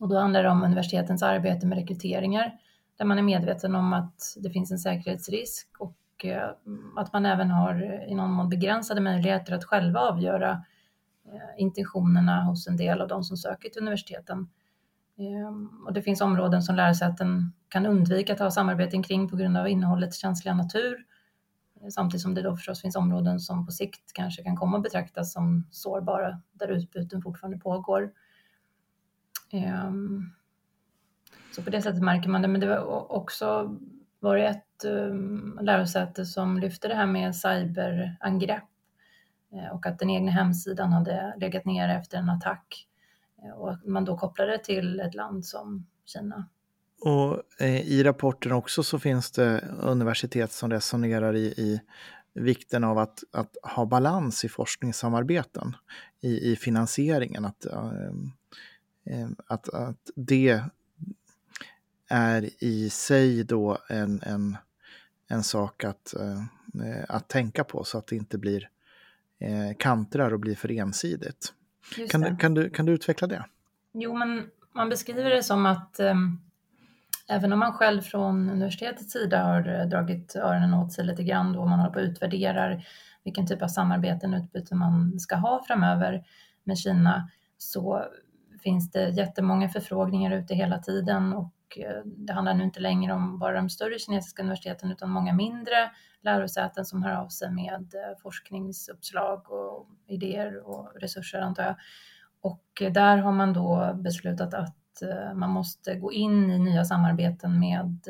Och 0.00 0.08
då 0.08 0.18
handlar 0.18 0.42
det 0.42 0.50
om 0.50 0.62
universitetens 0.62 1.22
arbete 1.22 1.66
med 1.66 1.78
rekryteringar 1.78 2.58
där 3.02 3.06
man 3.06 3.18
är 3.18 3.22
medveten 3.22 3.74
om 3.74 3.92
att 3.92 4.36
det 4.36 4.50
finns 4.50 4.70
en 4.70 4.78
säkerhetsrisk 4.78 5.68
och 5.78 6.24
eh, 6.24 6.50
att 6.96 7.12
man 7.12 7.26
även 7.26 7.50
har 7.50 7.74
eh, 7.74 8.12
i 8.12 8.14
någon 8.14 8.30
mån 8.30 8.48
begränsade 8.48 9.00
möjligheter 9.00 9.52
att 9.52 9.64
själva 9.64 10.00
avgöra 10.00 10.50
eh, 11.24 11.62
intentionerna 11.62 12.42
hos 12.44 12.66
en 12.66 12.76
del 12.76 13.00
av 13.00 13.08
de 13.08 13.24
som 13.24 13.36
söker 13.36 13.68
till 13.68 13.82
universiteten. 13.82 14.48
Ehm, 15.18 15.84
och 15.86 15.92
det 15.92 16.02
finns 16.02 16.20
områden 16.20 16.62
som 16.62 16.76
lärosäten 16.76 17.52
kan 17.68 17.86
undvika 17.86 18.32
att 18.32 18.38
ha 18.38 18.50
samarbeten 18.50 19.02
kring 19.02 19.28
på 19.28 19.36
grund 19.36 19.56
av 19.56 19.68
innehållets 19.68 20.18
känsliga 20.18 20.54
natur. 20.54 20.96
Samtidigt 21.90 22.22
som 22.22 22.34
det 22.34 22.42
då 22.42 22.56
förstås 22.56 22.82
finns 22.82 22.96
områden 22.96 23.40
som 23.40 23.66
på 23.66 23.72
sikt 23.72 24.12
kanske 24.14 24.42
kan 24.42 24.56
komma 24.56 24.76
att 24.76 24.82
betraktas 24.82 25.32
som 25.32 25.66
sårbara 25.70 26.42
där 26.52 26.68
utbyten 26.68 27.22
fortfarande 27.22 27.58
pågår. 27.58 28.12
Ehm, 29.52 30.32
så 31.52 31.62
på 31.62 31.70
det 31.70 31.82
sättet 31.82 32.02
märker 32.02 32.28
man 32.28 32.42
det. 32.42 32.48
Men 32.48 32.60
det 32.60 32.66
var 32.66 33.12
också 33.12 33.76
var 34.20 34.36
det 34.36 34.46
ett 34.46 34.84
um, 34.84 35.58
lärosäte 35.62 36.26
som 36.26 36.58
lyfte 36.58 36.88
det 36.88 36.94
här 36.94 37.06
med 37.06 37.36
cyberangrepp 37.36 38.62
eh, 39.52 39.74
och 39.74 39.86
att 39.86 39.98
den 39.98 40.10
egna 40.10 40.30
hemsidan 40.30 40.92
hade 40.92 41.34
legat 41.36 41.64
nere 41.64 41.94
efter 41.94 42.18
en 42.18 42.28
attack 42.28 42.88
eh, 43.42 43.50
och 43.50 43.70
att 43.70 43.86
man 43.86 44.04
då 44.04 44.18
kopplade 44.18 44.58
till 44.58 45.00
ett 45.00 45.14
land 45.14 45.46
som 45.46 45.86
Kina. 46.04 46.48
Och 47.00 47.42
eh, 47.60 47.80
i 47.80 48.02
rapporten 48.02 48.52
också 48.52 48.82
så 48.82 48.98
finns 48.98 49.30
det 49.30 49.64
universitet 49.80 50.52
som 50.52 50.70
resonerar 50.70 51.36
i, 51.36 51.44
i 51.44 51.80
vikten 52.34 52.84
av 52.84 52.98
att, 52.98 53.24
att 53.32 53.56
ha 53.62 53.86
balans 53.86 54.44
i 54.44 54.48
forskningssamarbeten, 54.48 55.76
i, 56.20 56.52
i 56.52 56.56
finansieringen. 56.56 57.44
Att, 57.44 57.66
äh, 57.66 58.10
att, 59.46 59.68
att 59.68 60.10
det 60.14 60.62
är 62.12 62.50
i 62.64 62.90
sig 62.90 63.44
då 63.44 63.78
en, 63.88 64.20
en, 64.22 64.56
en 65.28 65.42
sak 65.42 65.84
att, 65.84 66.14
eh, 66.14 67.04
att 67.08 67.28
tänka 67.28 67.64
på 67.64 67.84
så 67.84 67.98
att 67.98 68.06
det 68.06 68.16
inte 68.16 68.38
blir 68.38 68.68
eh, 69.38 69.76
kantrar 69.78 70.32
och 70.32 70.40
blir 70.40 70.54
för 70.54 70.70
ensidigt. 70.70 71.52
Kan 72.10 72.20
du, 72.20 72.36
kan, 72.36 72.54
du, 72.54 72.70
kan 72.70 72.86
du 72.86 72.92
utveckla 72.92 73.26
det? 73.26 73.44
Jo, 73.92 74.16
men 74.16 74.46
man 74.72 74.88
beskriver 74.88 75.30
det 75.30 75.42
som 75.42 75.66
att 75.66 76.00
eh, 76.00 76.14
även 77.28 77.52
om 77.52 77.58
man 77.58 77.72
själv 77.72 78.02
från 78.02 78.50
universitetets 78.50 79.12
sida 79.12 79.44
har 79.44 79.86
dragit 79.86 80.36
öronen 80.36 80.74
åt 80.74 80.92
sig 80.92 81.04
lite 81.04 81.22
grann 81.22 81.52
då 81.52 81.66
man 81.66 81.78
håller 81.78 81.92
på 81.92 82.00
och 82.00 82.04
utvärderar 82.04 82.86
vilken 83.24 83.46
typ 83.46 83.62
av 83.62 83.68
samarbeten 83.68 84.34
och 84.34 84.40
utbyte 84.40 84.74
man 84.74 85.20
ska 85.20 85.36
ha 85.36 85.64
framöver 85.66 86.24
med 86.64 86.78
Kina 86.78 87.28
så 87.58 88.04
finns 88.62 88.90
det 88.90 89.08
jättemånga 89.08 89.68
förfrågningar 89.68 90.36
ute 90.36 90.54
hela 90.54 90.78
tiden 90.78 91.32
och 91.32 91.52
Eh, 91.78 92.02
det 92.04 92.32
handlar 92.32 92.54
nu 92.54 92.64
inte 92.64 92.80
längre 92.80 93.12
om 93.12 93.38
bara 93.38 93.56
de 93.56 93.68
större 93.68 93.98
kinesiska 93.98 94.42
universiteten 94.42 94.90
utan 94.90 95.10
många 95.10 95.32
mindre 95.32 95.90
lärosäten 96.22 96.84
som 96.84 97.02
hör 97.02 97.16
av 97.16 97.28
sig 97.28 97.50
med 97.50 97.94
eh, 97.94 98.18
forskningsuppslag 98.22 99.50
och 99.50 99.88
idéer 100.06 100.68
och 100.68 100.92
resurser 101.00 101.40
antar 101.40 101.62
jag. 101.62 101.76
Och 102.40 102.82
eh, 102.82 102.92
där 102.92 103.16
har 103.16 103.32
man 103.32 103.52
då 103.52 103.94
beslutat 103.94 104.54
att 104.54 104.76
man 105.34 105.50
måste 105.50 105.94
gå 105.94 106.12
in 106.12 106.50
i 106.50 106.58
nya 106.58 106.84
samarbeten 106.84 107.60
med 107.60 108.08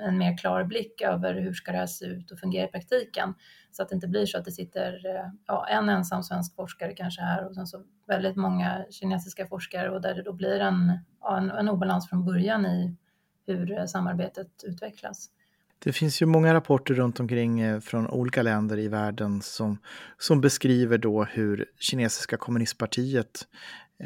en 0.00 0.18
mer 0.18 0.36
klar 0.36 0.64
blick 0.64 1.00
över 1.00 1.34
hur 1.34 1.52
ska 1.52 1.72
det 1.72 1.78
här 1.78 1.86
se 1.86 2.04
ut 2.04 2.30
och 2.30 2.38
fungera 2.38 2.68
i 2.68 2.70
praktiken. 2.70 3.34
Så 3.70 3.82
att 3.82 3.88
det 3.88 3.94
inte 3.94 4.08
blir 4.08 4.26
så 4.26 4.38
att 4.38 4.44
det 4.44 4.50
sitter 4.50 5.00
ja, 5.46 5.66
en 5.68 5.88
ensam 5.88 6.22
svensk 6.22 6.56
forskare 6.56 6.94
kanske 6.94 7.22
här 7.22 7.46
och 7.46 7.54
sen 7.54 7.66
så 7.66 7.82
väldigt 8.06 8.36
många 8.36 8.84
kinesiska 8.90 9.46
forskare 9.46 9.90
och 9.90 10.00
där 10.00 10.14
det 10.14 10.22
då 10.22 10.32
blir 10.32 10.60
en, 10.60 10.98
en, 11.30 11.50
en 11.50 11.68
obalans 11.68 12.08
från 12.08 12.24
början 12.24 12.66
i 12.66 12.96
hur 13.54 13.86
samarbetet 13.86 14.48
utvecklas. 14.64 15.30
Det 15.78 15.92
finns 15.92 16.22
ju 16.22 16.26
många 16.26 16.54
rapporter 16.54 16.94
runt 16.94 17.20
omkring 17.20 17.80
från 17.80 18.06
olika 18.06 18.42
länder 18.42 18.78
i 18.78 18.88
världen 18.88 19.42
som, 19.42 19.78
som 20.18 20.40
beskriver 20.40 20.98
då 20.98 21.24
hur 21.24 21.64
kinesiska 21.78 22.36
kommunistpartiet 22.36 23.46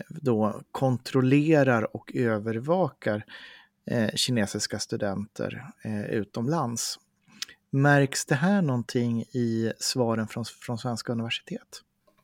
då 0.08 0.60
kontrollerar 0.72 1.96
och 1.96 2.12
övervakar 2.14 3.24
eh, 3.86 4.10
kinesiska 4.14 4.78
studenter 4.78 5.64
eh, 5.84 6.04
utomlands. 6.04 6.98
Märks 7.70 8.26
det 8.26 8.34
här 8.34 8.62
någonting 8.62 9.22
i 9.22 9.72
svaren 9.78 10.28
från, 10.28 10.44
från 10.44 10.78
svenska 10.78 11.12
universitet? 11.12 11.82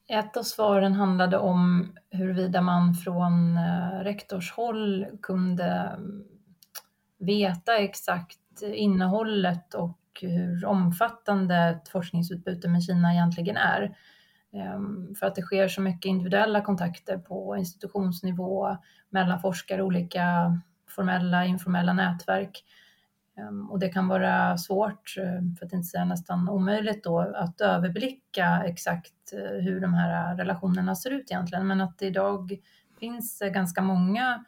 Ett 0.09 0.37
av 0.37 0.43
svaren 0.43 0.93
handlade 0.93 1.39
om 1.39 1.93
huruvida 2.11 2.61
man 2.61 2.95
från 2.95 3.57
eh, 3.57 4.05
rektorshåll 4.05 5.07
kunde 5.23 5.99
veta 7.21 7.77
exakt 7.77 8.63
innehållet 8.63 9.75
och 9.75 9.99
hur 10.21 10.65
omfattande 10.65 11.57
ett 11.57 11.89
forskningsutbyte 11.89 12.69
med 12.69 12.83
Kina 12.83 13.13
egentligen 13.13 13.57
är. 13.57 13.97
Ehm, 14.53 15.15
för 15.15 15.27
att 15.27 15.35
det 15.35 15.43
sker 15.43 15.69
så 15.69 15.81
mycket 15.81 16.09
individuella 16.09 16.61
kontakter 16.61 17.19
på 17.19 17.57
institutionsnivå 17.57 18.77
mellan 19.11 19.41
forskare, 19.41 19.83
olika 19.83 20.59
formella, 20.89 21.45
informella 21.45 21.93
nätverk. 21.93 22.65
Ehm, 23.39 23.71
och 23.71 23.79
det 23.79 23.89
kan 23.89 24.09
vara 24.09 24.59
svårt, 24.59 25.15
eh, 25.19 25.57
för 25.59 25.67
att 25.67 25.73
inte 25.73 25.89
säga 25.89 26.05
nästan 26.05 26.49
omöjligt 26.49 27.05
då, 27.05 27.21
att 27.21 27.61
överblicka 27.61 28.63
exakt 28.67 29.33
eh, 29.33 29.63
hur 29.65 29.81
de 29.81 29.95
här 29.95 30.37
relationerna 30.37 30.95
ser 30.95 31.11
ut 31.11 31.31
egentligen. 31.31 31.67
Men 31.67 31.81
att 31.81 31.99
det 31.99 32.07
idag 32.07 32.59
finns 33.01 33.43
eh, 33.43 33.51
ganska 33.51 33.83
många 33.83 34.45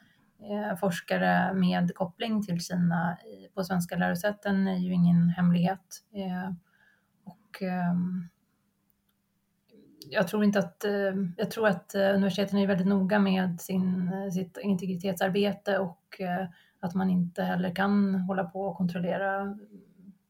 Eh, 0.50 0.76
forskare 0.76 1.54
med 1.54 1.94
koppling 1.94 2.42
till 2.42 2.60
Kina 2.60 3.18
på 3.54 3.64
svenska 3.64 3.96
lärosäten 3.96 4.68
är 4.68 4.76
ju 4.76 4.92
ingen 4.92 5.28
hemlighet. 5.28 6.04
Eh, 6.14 6.52
och 7.24 7.62
ehm, 7.62 8.28
jag 10.10 10.28
tror 10.28 10.44
inte 10.44 10.58
att, 10.58 10.84
eh, 10.84 11.14
jag 11.36 11.50
tror 11.50 11.68
att 11.68 11.94
universiteten 11.94 12.58
är 12.58 12.66
väldigt 12.66 12.86
noga 12.86 13.18
med 13.18 13.60
sin, 13.60 14.10
sitt 14.32 14.58
integritetsarbete 14.58 15.78
och 15.78 16.20
att 16.80 16.94
man 16.94 17.10
inte 17.10 17.42
heller 17.42 17.74
kan 17.74 18.14
hålla 18.14 18.44
på 18.44 18.62
och 18.62 18.76
kontrollera 18.76 19.58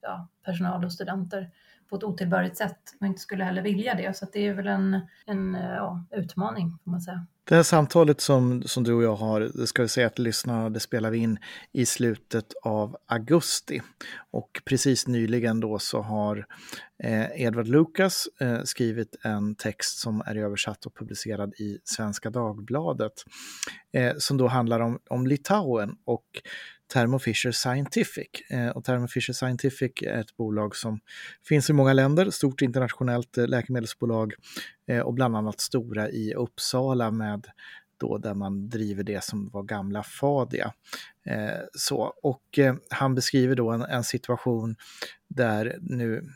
ja, 0.01 0.29
personal 0.45 0.85
och 0.85 0.93
studenter 0.93 1.51
på 1.89 1.97
ett 1.97 2.05
otillbörligt 2.05 2.57
sätt 2.57 2.81
och 3.01 3.07
inte 3.07 3.21
skulle 3.21 3.45
heller 3.45 3.63
vilja 3.63 3.95
det. 3.95 4.17
Så 4.17 4.27
det 4.33 4.47
är 4.47 4.55
väl 4.55 4.67
en, 4.67 5.01
en 5.27 5.55
ja, 5.55 6.05
utmaning 6.11 6.79
får 6.85 6.91
man 6.91 7.01
säga. 7.01 7.27
Det 7.53 7.57
här 7.57 7.63
samtalet 7.63 8.21
som, 8.21 8.63
som 8.63 8.85
du 8.85 8.93
och 8.93 9.03
jag 9.03 9.17
har, 9.17 9.41
det 9.41 9.67
ska 9.67 9.83
vi 9.83 9.89
säga 9.89 10.07
att 10.07 10.19
lyssnarna, 10.19 10.71
det 10.71 10.81
spelar 10.81 11.11
vi 11.11 11.19
in 11.19 11.39
i 11.73 11.87
slutet 11.87 12.53
av 12.63 12.97
augusti. 13.07 13.83
Och 14.31 14.63
precis 14.65 15.07
nyligen 15.07 15.61
då 15.61 15.79
så 15.79 16.01
har 16.03 16.47
eh, 17.05 17.43
Edward 17.43 17.69
Lucas 17.69 18.29
eh, 18.41 18.63
skrivit 18.63 19.17
en 19.25 19.55
text 19.55 19.99
som 19.99 20.23
är 20.27 20.37
översatt 20.37 20.87
och 20.87 20.97
publicerad 20.97 21.55
i 21.55 21.79
Svenska 21.85 22.31
Dagbladet. 22.31 23.13
Eh, 23.93 24.13
som 24.19 24.37
då 24.37 24.49
handlar 24.49 24.81
om, 24.81 24.99
om 25.11 25.27
Litauen 25.27 25.97
och 26.05 26.27
Thermo 26.93 27.19
Fisher 27.19 27.53
Scientific. 27.53 28.29
Eh, 28.51 28.69
och 28.69 28.85
Thermo 28.85 29.09
Fisher 29.09 29.33
Scientific 29.33 29.93
är 30.03 30.21
ett 30.21 30.37
bolag 30.37 30.77
som 30.77 31.01
finns 31.49 31.71
i 31.71 31.73
många 31.73 31.93
länder, 31.93 32.31
stort 32.31 32.63
internationellt 32.63 33.39
eh, 33.39 33.47
läkemedelsbolag 33.47 34.35
Eh, 34.87 35.01
och 35.01 35.15
bland 35.15 35.37
annat 35.37 35.61
stora 35.61 36.11
i 36.11 36.35
Uppsala 36.35 37.11
med 37.11 37.47
då 37.97 38.19
där 38.19 38.35
man 38.35 38.69
driver 38.69 39.03
det 39.03 39.25
som 39.25 39.49
var 39.49 39.63
gamla 39.63 40.03
Fadia. 40.03 40.73
Eh, 41.27 41.61
så, 41.75 42.15
och 42.23 42.59
eh, 42.59 42.75
han 42.91 43.15
beskriver 43.15 43.55
då 43.55 43.71
en, 43.71 43.83
en 43.83 44.05
situation 44.05 44.77
där 45.29 45.79
nu 45.81 46.29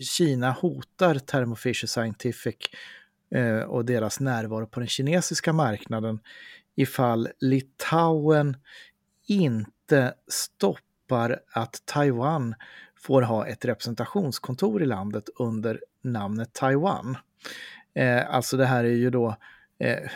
Kina 0.00 0.50
hotar 0.50 1.18
Thermo 1.18 1.54
Fisher 1.54 1.86
Scientific 1.86 2.56
och 3.66 3.84
deras 3.84 4.20
närvaro 4.20 4.66
på 4.66 4.80
den 4.80 4.88
kinesiska 4.88 5.52
marknaden 5.52 6.20
ifall 6.74 7.28
Litauen 7.40 8.56
inte 9.26 10.14
stoppar 10.28 11.40
att 11.52 11.82
Taiwan 11.84 12.54
får 12.98 13.22
ha 13.22 13.46
ett 13.46 13.64
representationskontor 13.64 14.82
i 14.82 14.86
landet 14.86 15.28
under 15.38 15.80
namnet 16.02 16.52
Taiwan. 16.52 17.16
Eh, 17.94 18.34
alltså 18.34 18.56
det 18.56 18.66
här 18.66 18.84
är 18.84 18.88
ju 18.88 19.10
då 19.10 19.36
eh, 19.78 20.10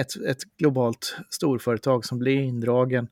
ett, 0.00 0.16
ett 0.16 0.56
globalt 0.58 1.16
storföretag 1.30 2.04
som 2.04 2.18
blir 2.18 2.40
indragen 2.40 3.08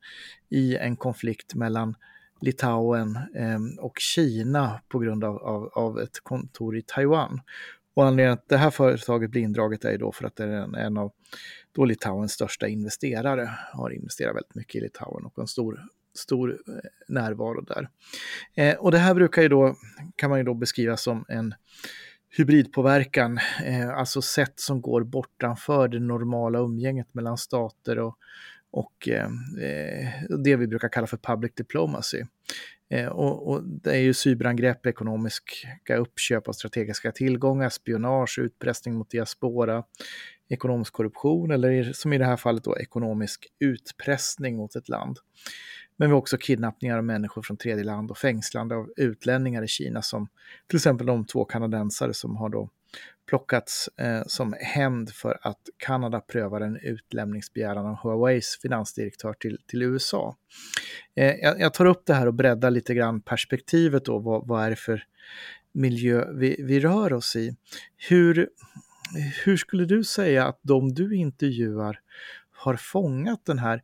i 0.48 0.76
en 0.76 0.96
konflikt 0.96 1.54
mellan 1.54 1.94
Litauen 2.40 3.18
eh, 3.34 3.84
och 3.84 3.98
Kina 3.98 4.80
på 4.88 4.98
grund 4.98 5.24
av, 5.24 5.36
av, 5.36 5.70
av, 5.72 6.00
ett 6.00 6.20
kontor 6.22 6.76
i 6.76 6.82
Taiwan. 6.82 7.40
Och 7.94 8.04
anledningen 8.06 8.32
att 8.32 8.48
det 8.48 8.56
här 8.56 8.70
företaget 8.70 9.30
blir 9.30 9.42
indraget 9.42 9.84
är 9.84 9.92
ju 9.92 9.98
då 9.98 10.12
för 10.12 10.26
att 10.26 10.36
det 10.36 10.44
är 10.44 10.48
en, 10.48 10.74
en 10.74 10.96
av 10.96 11.12
då 11.72 11.84
Litauens 11.84 12.32
största 12.32 12.68
investerare 12.68 13.50
har 13.72 13.90
investerat 13.90 14.36
väldigt 14.36 14.54
mycket 14.54 14.74
i 14.74 14.80
Litauen 14.80 15.24
och 15.24 15.38
en 15.38 15.46
stor, 15.46 15.80
stor 16.14 16.50
eh, 16.50 16.74
närvaro 17.08 17.60
där. 17.60 17.88
Eh, 18.54 18.74
och 18.74 18.90
det 18.90 18.98
här 18.98 19.14
brukar 19.14 19.42
ju 19.42 19.48
då, 19.48 19.76
kan 20.16 20.30
man 20.30 20.38
ju 20.38 20.44
då 20.44 20.54
beskriva 20.54 20.96
som 20.96 21.24
en 21.28 21.54
hybridpåverkan, 22.36 23.38
eh, 23.64 23.88
alltså 23.88 24.22
sätt 24.22 24.60
som 24.60 24.80
går 24.80 25.02
bortanför 25.04 25.88
det 25.88 26.00
normala 26.00 26.58
umgänget 26.58 27.14
mellan 27.14 27.38
stater 27.38 27.98
och, 27.98 28.18
och 28.70 29.08
eh, 29.08 29.28
eh 29.62 30.08
det 30.38 30.56
vi 30.56 30.66
brukar 30.66 30.88
kalla 30.88 31.06
för 31.06 31.16
public 31.16 31.52
diplomacy. 31.54 32.22
Eh, 32.90 33.06
och, 33.06 33.48
och, 33.48 33.62
det 33.64 33.90
är 33.90 34.00
ju 34.00 34.14
cyberangrepp, 34.14 34.86
ekonomiska 34.86 35.96
uppköp 35.96 36.48
av 36.48 36.52
strategiska 36.52 37.12
tillgångar, 37.12 37.68
spionage, 37.68 38.38
utpressning 38.38 38.94
mot 38.94 39.10
diaspora, 39.10 39.84
ekonomisk 40.48 40.92
korruption 40.92 41.50
eller 41.50 41.92
som 41.92 42.12
i 42.12 42.18
det 42.18 42.24
här 42.24 42.36
fallet 42.36 42.64
då 42.64 42.78
ekonomisk 42.78 43.46
utpressning 43.60 44.56
mot 44.56 44.76
ett 44.76 44.88
land. 44.88 45.18
Men 45.96 46.08
vi 46.08 46.12
har 46.12 46.18
också 46.18 46.36
kidnappningar 46.36 46.98
av 46.98 47.04
människor 47.04 47.42
från 47.42 47.56
tredje 47.56 47.84
land 47.84 48.10
och 48.10 48.18
fängslande 48.18 48.74
av 48.74 48.92
utlänningar 48.96 49.62
i 49.62 49.68
Kina 49.68 50.02
som 50.02 50.28
till 50.66 50.76
exempel 50.76 51.06
de 51.06 51.26
två 51.26 51.44
kanadensare 51.44 52.14
som 52.14 52.36
har 52.36 52.48
då 52.48 52.70
plockats 53.28 53.88
eh, 53.96 54.22
som 54.26 54.54
hämnd 54.60 55.10
för 55.10 55.38
att 55.42 55.60
Kanada 55.76 56.20
prövar 56.20 56.60
en 56.60 56.76
utlämningsbegäran 56.76 57.86
av 57.86 57.96
Huaweis 58.02 58.58
finansdirektör 58.62 59.32
till, 59.32 59.58
till 59.66 59.82
USA. 59.82 60.36
Eh, 61.16 61.34
jag, 61.34 61.60
jag, 61.60 61.74
tar 61.74 61.84
upp 61.86 62.06
det 62.06 62.14
här 62.14 62.26
och 62.26 62.34
breddar 62.34 62.70
lite 62.70 62.94
grann 62.94 63.20
perspektivet 63.20 64.04
då, 64.04 64.18
vad, 64.18 64.46
vad 64.46 64.64
är 64.64 64.70
det 64.70 64.76
för 64.76 65.04
miljö 65.72 66.32
vi, 66.32 66.56
vi 66.58 66.80
rör 66.80 67.12
oss 67.12 67.36
i. 67.36 67.56
Hur, 68.08 68.48
hur 69.44 69.56
skulle 69.56 69.84
du 69.84 70.04
säga 70.04 70.46
att 70.46 70.60
de 70.62 70.94
du 70.94 71.16
intervjuar 71.16 72.00
har 72.52 72.76
fångat 72.76 73.44
den 73.46 73.58
här 73.58 73.82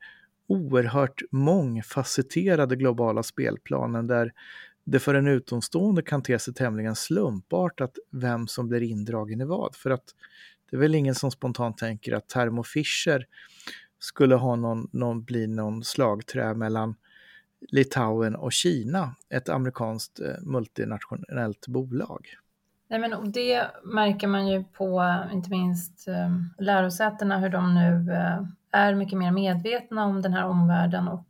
oerhört 0.50 1.22
mångfacetterade 1.30 2.76
globala 2.76 3.22
spelplanen 3.22 4.06
där 4.06 4.32
det 4.84 4.98
för 4.98 5.14
en 5.14 5.26
utomstående 5.26 6.02
kan 6.02 6.22
te 6.22 6.38
sig 6.38 6.54
tämligen 6.54 6.96
slumpartat 6.96 7.98
vem 8.10 8.46
som 8.46 8.68
blir 8.68 8.82
indragen 8.82 9.40
i 9.40 9.44
vad. 9.44 9.74
För 9.74 9.90
att 9.90 10.04
det 10.70 10.76
är 10.76 10.80
väl 10.80 10.94
ingen 10.94 11.14
som 11.14 11.30
spontant 11.30 11.78
tänker 11.78 12.12
att 12.12 12.28
Thermo 12.28 12.62
Fisher 12.62 13.26
skulle 13.98 14.34
ha 14.34 14.56
någon, 14.56 14.88
någon, 14.92 15.22
bli 15.24 15.46
någon 15.46 15.84
slagträ 15.84 16.54
mellan 16.54 16.94
Litauen 17.68 18.34
och 18.34 18.52
Kina, 18.52 19.14
ett 19.28 19.48
amerikanskt 19.48 20.20
eh, 20.20 20.42
multinationellt 20.42 21.66
bolag. 21.66 22.26
Nej, 22.88 22.98
men 22.98 23.14
och 23.14 23.28
det 23.28 23.66
märker 23.84 24.26
man 24.26 24.48
ju 24.48 24.64
på 24.64 25.18
inte 25.32 25.50
minst 25.50 26.08
eh, 26.08 26.30
lärosätena 26.58 27.38
hur 27.38 27.48
de 27.48 27.74
nu 27.74 28.12
eh, 28.12 28.46
är 28.72 28.94
mycket 28.94 29.18
mer 29.18 29.30
medvetna 29.30 30.04
om 30.04 30.22
den 30.22 30.32
här 30.32 30.44
omvärlden 30.44 31.08
och 31.08 31.28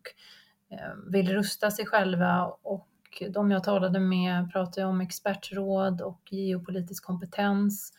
eh, 0.70 0.94
vill 1.06 1.32
rusta 1.32 1.70
sig 1.70 1.86
själva 1.86 2.46
och 2.62 2.86
de 3.30 3.50
jag 3.50 3.64
talade 3.64 4.00
med 4.00 4.52
pratade 4.52 4.86
om 4.86 5.00
expertråd 5.00 6.00
och 6.00 6.20
geopolitisk 6.30 7.04
kompetens 7.04 7.92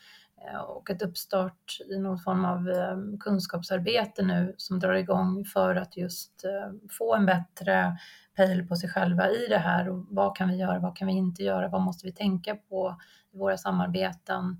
eh, 0.46 0.60
och 0.60 0.90
ett 0.90 1.02
uppstart 1.02 1.78
i 1.90 1.98
någon 1.98 2.20
form 2.20 2.46
av 2.46 2.70
eh, 2.70 2.98
kunskapsarbete 3.20 4.24
nu 4.24 4.56
som 4.58 4.80
drar 4.80 4.94
igång 4.94 5.46
för 5.46 5.76
att 5.76 5.98
just 5.98 6.46
få 6.90 7.16
en 7.16 7.26
bättre 7.26 7.98
pejl 8.36 8.68
på 8.68 8.76
sig 8.76 8.90
själva 8.90 9.30
i 9.30 9.48
det 9.50 9.58
här 9.58 9.90
och 9.90 10.06
vad 10.10 10.36
kan 10.38 10.50
vi 10.50 10.56
göra, 10.56 10.80
vad 10.80 10.98
kan 10.98 11.08
vi 11.08 11.14
inte 11.14 11.44
göra, 11.44 11.68
vad 11.68 11.82
måste 11.82 12.06
vi 12.06 12.14
tänka 12.14 12.56
på 12.56 12.98
i 13.32 13.38
våra 13.38 13.58
samarbeten? 13.58 14.58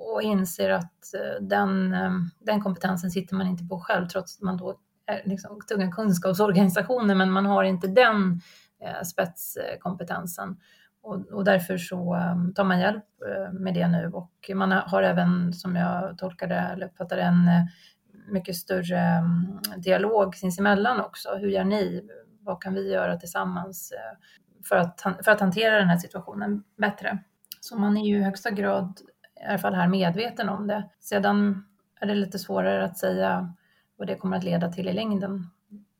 Och 0.00 0.22
inser 0.22 0.70
att 0.70 1.14
eh, 1.14 1.42
den, 1.42 1.94
eh, 1.94 2.10
den 2.40 2.60
kompetensen 2.60 3.10
sitter 3.10 3.34
man 3.34 3.46
inte 3.46 3.64
på 3.64 3.80
själv 3.80 4.08
trots 4.08 4.36
att 4.36 4.42
man 4.42 4.56
då 4.56 4.80
liksom, 5.24 5.60
tunga 5.68 5.92
kunskapsorganisationer 5.92 7.14
men 7.14 7.30
man 7.30 7.46
har 7.46 7.64
inte 7.64 7.86
den 7.86 8.40
eh, 8.80 9.02
spetskompetensen. 9.02 10.56
Och, 11.02 11.26
och, 11.26 11.44
därför 11.44 11.78
så 11.78 12.16
tar 12.54 12.64
man 12.64 12.80
hjälp 12.80 13.04
med 13.52 13.74
det 13.74 13.88
nu 13.88 14.10
och 14.12 14.50
man 14.54 14.72
har 14.72 15.02
även, 15.02 15.52
som 15.52 15.76
jag 15.76 16.18
tolkade 16.18 16.54
eller 16.54 16.86
uppfattade 16.86 17.22
en 17.22 17.48
mycket 18.28 18.56
större 18.56 18.98
mm, 18.98 19.58
dialog 19.76 20.36
sinsemellan 20.36 21.00
också. 21.00 21.28
Hur 21.34 21.48
gör 21.48 21.64
ni? 21.64 22.08
Vad 22.40 22.62
kan 22.62 22.74
vi 22.74 22.92
göra 22.92 23.16
tillsammans 23.16 23.92
för, 24.68 24.76
att, 24.76 25.00
för 25.24 25.30
att 25.30 25.40
hantera 25.40 25.78
den 25.78 25.88
här 25.88 25.98
situationen 25.98 26.62
bättre? 26.76 27.18
Så 27.60 27.76
man 27.76 27.96
är 27.96 28.06
ju 28.06 28.18
i 28.18 28.22
högsta 28.22 28.50
grad, 28.50 29.00
i 29.40 29.44
alla 29.44 29.58
fall 29.58 29.74
här, 29.74 29.88
medveten 29.88 30.48
om 30.48 30.66
det. 30.66 30.88
Sedan 31.00 31.64
är 32.00 32.06
det 32.06 32.14
lite 32.14 32.38
svårare 32.38 32.84
att 32.84 32.98
säga 32.98 33.54
vad 33.96 34.08
det 34.08 34.16
kommer 34.16 34.36
att 34.36 34.44
leda 34.44 34.72
till 34.72 34.88
i 34.88 34.92
längden. 34.92 35.50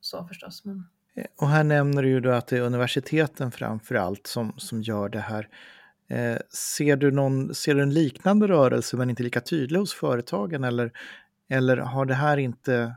Så 0.01 0.27
förstås. 0.27 0.65
Men... 0.65 0.87
Och 1.35 1.47
här 1.47 1.63
nämner 1.63 2.03
du 2.03 2.09
ju 2.09 2.19
då 2.19 2.31
att 2.31 2.47
det 2.47 2.57
är 2.57 2.61
universiteten 2.61 3.51
framför 3.51 3.95
allt 3.95 4.27
som, 4.27 4.53
som 4.57 4.81
gör 4.81 5.09
det 5.09 5.19
här. 5.19 5.47
Eh, 6.07 6.37
ser, 6.49 6.95
du 6.95 7.11
någon, 7.11 7.55
ser 7.55 7.75
du 7.75 7.81
en 7.81 7.93
liknande 7.93 8.47
rörelse 8.47 8.97
men 8.97 9.09
inte 9.09 9.23
lika 9.23 9.41
tydlig 9.41 9.79
hos 9.79 9.93
företagen 9.93 10.63
eller, 10.63 10.91
eller 11.49 11.77
har 11.77 12.05
det 12.05 12.13
här 12.13 12.37
inte, 12.37 12.95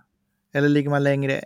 eller 0.52 0.68
ligger 0.68 0.90
man 0.90 1.02
längre 1.02 1.40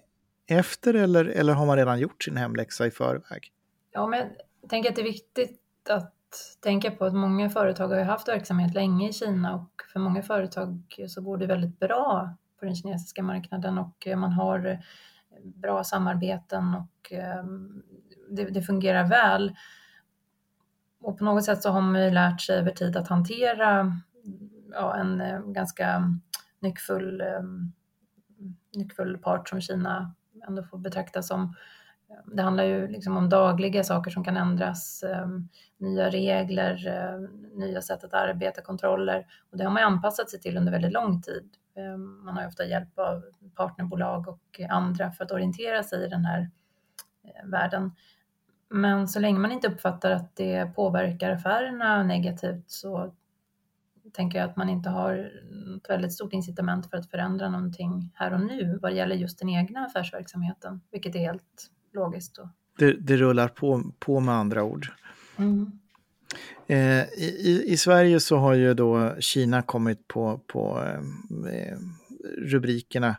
efter 0.46 0.94
eller, 0.94 1.24
eller 1.24 1.52
har 1.52 1.66
man 1.66 1.76
redan 1.76 2.00
gjort 2.00 2.22
sin 2.24 2.36
hemläxa 2.36 2.86
i 2.86 2.90
förväg? 2.90 3.52
Ja, 3.92 4.06
men 4.06 4.26
jag 4.60 4.70
tänker 4.70 4.90
att 4.90 4.96
det 4.96 5.02
är 5.02 5.12
viktigt 5.12 5.60
att 5.88 6.14
tänka 6.62 6.90
på 6.90 7.04
att 7.04 7.14
många 7.14 7.50
företag 7.50 7.88
har 7.88 8.02
haft 8.02 8.28
verksamhet 8.28 8.74
länge 8.74 9.08
i 9.08 9.12
Kina 9.12 9.54
och 9.54 9.82
för 9.92 10.00
många 10.00 10.22
företag 10.22 10.94
så 11.08 11.20
går 11.20 11.38
det 11.38 11.46
väldigt 11.46 11.78
bra 11.78 12.36
på 12.58 12.64
den 12.64 12.74
kinesiska 12.74 13.22
marknaden 13.22 13.78
och 13.78 14.06
eh, 14.06 14.16
man 14.16 14.32
har 14.32 14.66
eh, 14.66 14.78
bra 15.44 15.84
samarbeten 15.84 16.74
och 16.74 17.12
ehm, 17.12 17.82
det, 18.30 18.44
det 18.44 18.62
fungerar 18.62 19.08
väl. 19.08 19.56
Och 21.00 21.18
på 21.18 21.24
något 21.24 21.44
sätt 21.44 21.62
så 21.62 21.70
har 21.70 21.80
man 21.80 22.04
ju 22.04 22.10
lärt 22.10 22.40
sig 22.40 22.58
över 22.58 22.70
tid 22.70 22.96
att 22.96 23.08
hantera 23.08 24.00
ja, 24.72 24.96
en 24.96 25.20
eh, 25.20 25.40
ganska 25.40 26.18
nyckfull, 26.60 27.20
ehm, 27.20 27.72
nyckfull 28.76 29.18
part 29.18 29.48
som 29.48 29.60
Kina 29.60 30.14
ändå 30.48 30.62
får 30.62 30.78
betraktas 30.78 31.28
som. 31.28 31.54
Det 32.26 32.42
handlar 32.42 32.64
ju 32.64 32.88
liksom 32.88 33.16
om 33.16 33.28
dagliga 33.28 33.84
saker 33.84 34.10
som 34.10 34.24
kan 34.24 34.36
ändras, 34.36 35.02
ehm, 35.02 35.48
nya 35.78 36.10
regler, 36.10 36.86
ehm, 36.86 37.24
nya 37.54 37.82
sätt 37.82 38.04
att 38.04 38.14
arbeta, 38.14 38.62
kontroller 38.62 39.26
och 39.50 39.58
det 39.58 39.64
har 39.64 39.70
man 39.70 39.82
ju 39.82 39.86
anpassat 39.86 40.30
sig 40.30 40.40
till 40.40 40.56
under 40.56 40.72
väldigt 40.72 40.92
lång 40.92 41.22
tid. 41.22 41.50
Ehm, 41.76 42.24
man 42.24 42.36
har 42.36 42.46
ofta 42.46 42.64
hjälp 42.64 42.98
av 42.98 43.22
partnerbolag 43.54 44.28
och 44.28 44.60
andra 44.68 45.10
för 45.10 45.24
att 45.24 45.32
orientera 45.32 45.82
sig 45.82 46.04
i 46.04 46.08
den 46.08 46.24
här 46.24 46.50
eh, 47.24 47.48
världen. 47.50 47.92
Men 48.70 49.08
så 49.08 49.20
länge 49.20 49.38
man 49.38 49.52
inte 49.52 49.68
uppfattar 49.68 50.10
att 50.10 50.36
det 50.36 50.74
påverkar 50.74 51.30
affärerna 51.30 52.02
negativt 52.02 52.70
så 52.70 53.14
tänker 54.12 54.38
jag 54.38 54.50
att 54.50 54.56
man 54.56 54.68
inte 54.68 54.90
har 54.90 55.14
ett 55.76 55.90
väldigt 55.90 56.12
stort 56.12 56.32
incitament 56.32 56.90
för 56.90 56.96
att 56.96 57.10
förändra 57.10 57.48
någonting 57.48 58.12
här 58.14 58.32
och 58.32 58.40
nu 58.40 58.78
vad 58.82 58.92
gäller 58.92 59.16
just 59.16 59.38
den 59.38 59.48
egna 59.48 59.86
affärsverksamheten, 59.86 60.80
vilket 60.90 61.14
är 61.14 61.18
helt 61.18 61.70
logiskt. 61.92 62.38
Det, 62.78 62.92
det 62.92 63.16
rullar 63.16 63.48
på, 63.48 63.92
på 63.98 64.20
med 64.20 64.34
andra 64.34 64.62
ord. 64.62 64.92
Mm. 65.36 65.70
Eh, 66.66 67.04
i, 67.04 67.64
I 67.66 67.76
Sverige 67.76 68.20
så 68.20 68.36
har 68.36 68.54
ju 68.54 68.74
då 68.74 69.14
Kina 69.20 69.62
kommit 69.62 70.08
på, 70.08 70.40
på 70.46 70.84
eh, 71.52 71.78
rubrikerna 72.38 73.16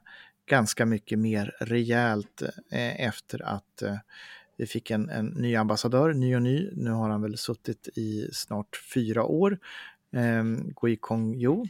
ganska 0.50 0.86
mycket 0.86 1.20
mer 1.20 1.56
rejält 1.60 2.42
eh, 2.72 3.06
efter 3.06 3.42
att 3.42 3.82
eh, 3.82 3.96
vi 4.58 4.66
fick 4.66 4.92
en, 4.92 5.10
en, 5.10 5.26
ny 5.26 5.56
ambassadör, 5.56 6.14
ny 6.14 6.36
och 6.36 6.42
ny. 6.42 6.70
Nu 6.74 6.90
har 6.90 7.10
han 7.10 7.22
väl 7.22 7.38
suttit 7.38 7.88
i 7.96 8.30
snart 8.34 8.82
fyra 8.94 9.24
år, 9.24 9.60
eh, 10.14 10.44
Gui 10.82 10.96
Kongyo, 10.96 11.68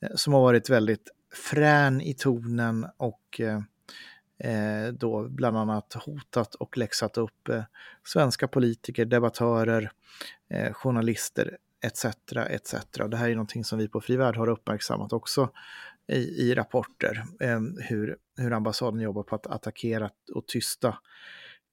eh, 0.00 0.10
som 0.14 0.32
har 0.32 0.40
varit 0.40 0.70
väldigt 0.70 1.10
frän 1.32 2.00
i 2.00 2.14
tonen 2.14 2.86
och 2.96 3.40
eh, 4.38 4.92
då 4.92 5.28
bland 5.28 5.56
annat 5.56 5.94
hotat 5.94 6.54
och 6.54 6.78
läxat 6.78 7.18
upp 7.18 7.48
eh, 7.48 7.62
svenska 8.04 8.48
politiker, 8.48 9.04
debattörer, 9.04 9.90
eh, 10.50 10.72
journalister 10.72 11.56
etc. 11.84 12.04
etc. 12.50 12.74
Det 13.10 13.16
här 13.16 13.30
är 13.30 13.34
någonting 13.34 13.64
som 13.64 13.78
vi 13.78 13.88
på 13.88 14.00
Frivärd 14.00 14.36
har 14.36 14.48
uppmärksammat 14.48 15.12
också 15.12 15.50
i, 16.08 16.16
i 16.16 16.54
rapporter, 16.54 17.24
eh, 17.40 17.60
hur, 17.78 18.16
hur 18.36 18.52
ambassaden 18.52 19.00
jobbar 19.00 19.22
på 19.22 19.34
att 19.34 19.46
attackera 19.46 20.10
och 20.34 20.46
tysta 20.46 20.98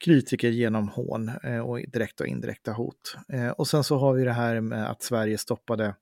kritiker 0.06 0.50
genom 0.50 0.90
hån 0.90 1.32
eh, 1.44 1.60
och 1.60 1.80
direkta 1.88 2.24
och 2.24 2.28
indirekta 2.28 2.72
hot. 2.72 3.18
Eh, 3.30 3.50
och 3.50 3.68
sen 3.68 3.84
så 3.84 3.98
har 3.98 4.14
vi 4.14 4.24
det 4.24 4.34
här 4.34 4.62
med 4.62 4.92
att 4.92 5.04
Sverige 5.04 5.38
stoppade 5.38 5.96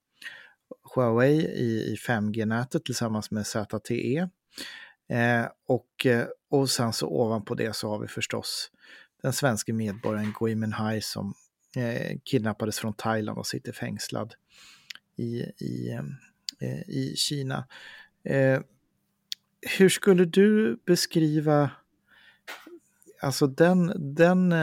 Huawei 0.95 1.45
i, 1.45 1.93
i 1.93 1.95
5G-nätet 1.95 2.85
tillsammans 2.85 3.31
med 3.31 3.47
ZTE. 3.47 4.29
Eh, 5.09 5.45
och, 5.67 6.05
eh, 6.05 6.25
och 6.51 6.69
sen 6.69 6.93
så 6.93 7.07
ovanpå 7.07 7.55
det 7.55 7.75
så 7.75 7.89
har 7.89 7.99
vi 7.99 8.07
förstås 8.07 8.71
den 9.21 9.33
svenska 9.33 9.73
medborgaren 9.73 10.33
Gui 10.39 10.55
Minhai 10.55 11.01
som 11.01 11.33
eh, 11.75 12.17
kidnappades 12.23 12.79
från 12.79 12.93
Thailand 12.93 13.37
och 13.37 13.47
sitter 13.47 13.71
fängslad 13.71 14.33
i, 15.15 15.39
i, 15.57 15.99
eh, 16.59 16.89
i 16.89 17.13
Kina. 17.15 17.67
Eh, 18.23 18.61
hur 19.77 19.89
skulle 19.89 20.25
du 20.25 20.79
beskriva 20.85 21.71
alltså 23.21 23.47
den, 23.47 23.93
den, 24.15 24.55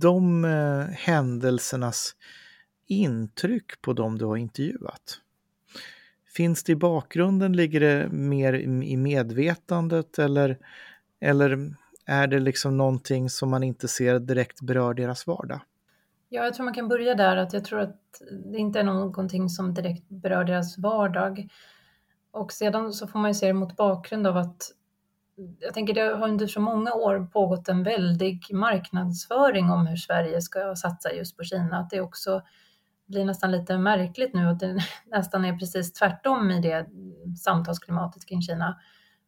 de 0.00 0.44
eh, 0.44 0.84
händelsernas 0.84 2.16
intryck 2.86 3.82
på 3.82 3.92
dem 3.92 4.18
du 4.18 4.24
har 4.24 4.36
intervjuat? 4.36 5.21
Finns 6.36 6.64
det 6.64 6.72
i 6.72 6.76
bakgrunden? 6.76 7.52
Ligger 7.52 7.80
det 7.80 8.08
mer 8.08 8.52
i 8.82 8.96
medvetandet 8.96 10.18
eller, 10.18 10.58
eller 11.20 11.74
är 12.06 12.26
det 12.26 12.40
liksom 12.40 12.76
någonting 12.76 13.30
som 13.30 13.50
man 13.50 13.62
inte 13.62 13.88
ser 13.88 14.18
direkt 14.18 14.60
berör 14.60 14.94
deras 14.94 15.26
vardag? 15.26 15.60
Ja, 16.28 16.44
jag 16.44 16.54
tror 16.54 16.64
man 16.64 16.74
kan 16.74 16.88
börja 16.88 17.14
där, 17.14 17.36
att 17.36 17.52
jag 17.52 17.64
tror 17.64 17.80
att 17.80 18.22
det 18.44 18.58
inte 18.58 18.80
är 18.80 18.84
någonting 18.84 19.48
som 19.48 19.74
direkt 19.74 20.08
berör 20.08 20.44
deras 20.44 20.78
vardag. 20.78 21.48
Och 22.30 22.52
sedan 22.52 22.92
så 22.92 23.06
får 23.06 23.18
man 23.18 23.30
ju 23.30 23.34
se 23.34 23.46
det 23.46 23.52
mot 23.52 23.76
bakgrund 23.76 24.26
av 24.26 24.36
att 24.36 24.72
jag 25.58 25.74
tänker 25.74 25.94
det 25.94 26.00
har 26.00 26.28
under 26.28 26.46
så 26.46 26.60
många 26.60 26.94
år 26.94 27.28
pågått 27.32 27.68
en 27.68 27.82
väldig 27.82 28.46
marknadsföring 28.52 29.70
om 29.70 29.86
hur 29.86 29.96
Sverige 29.96 30.42
ska 30.42 30.76
satsa 30.76 31.12
just 31.12 31.36
på 31.36 31.44
Kina, 31.44 31.78
att 31.78 31.90
det 31.90 32.00
också 32.00 32.42
blir 33.12 33.24
nästan 33.24 33.50
lite 33.50 33.78
märkligt 33.78 34.34
nu 34.34 34.48
att 34.48 34.60
det 34.60 34.78
nästan 35.06 35.44
är 35.44 35.58
precis 35.58 35.92
tvärtom 35.92 36.50
i 36.50 36.60
det 36.60 36.86
samtalsklimatet 37.38 38.26
kring 38.26 38.42
Kina. 38.42 38.78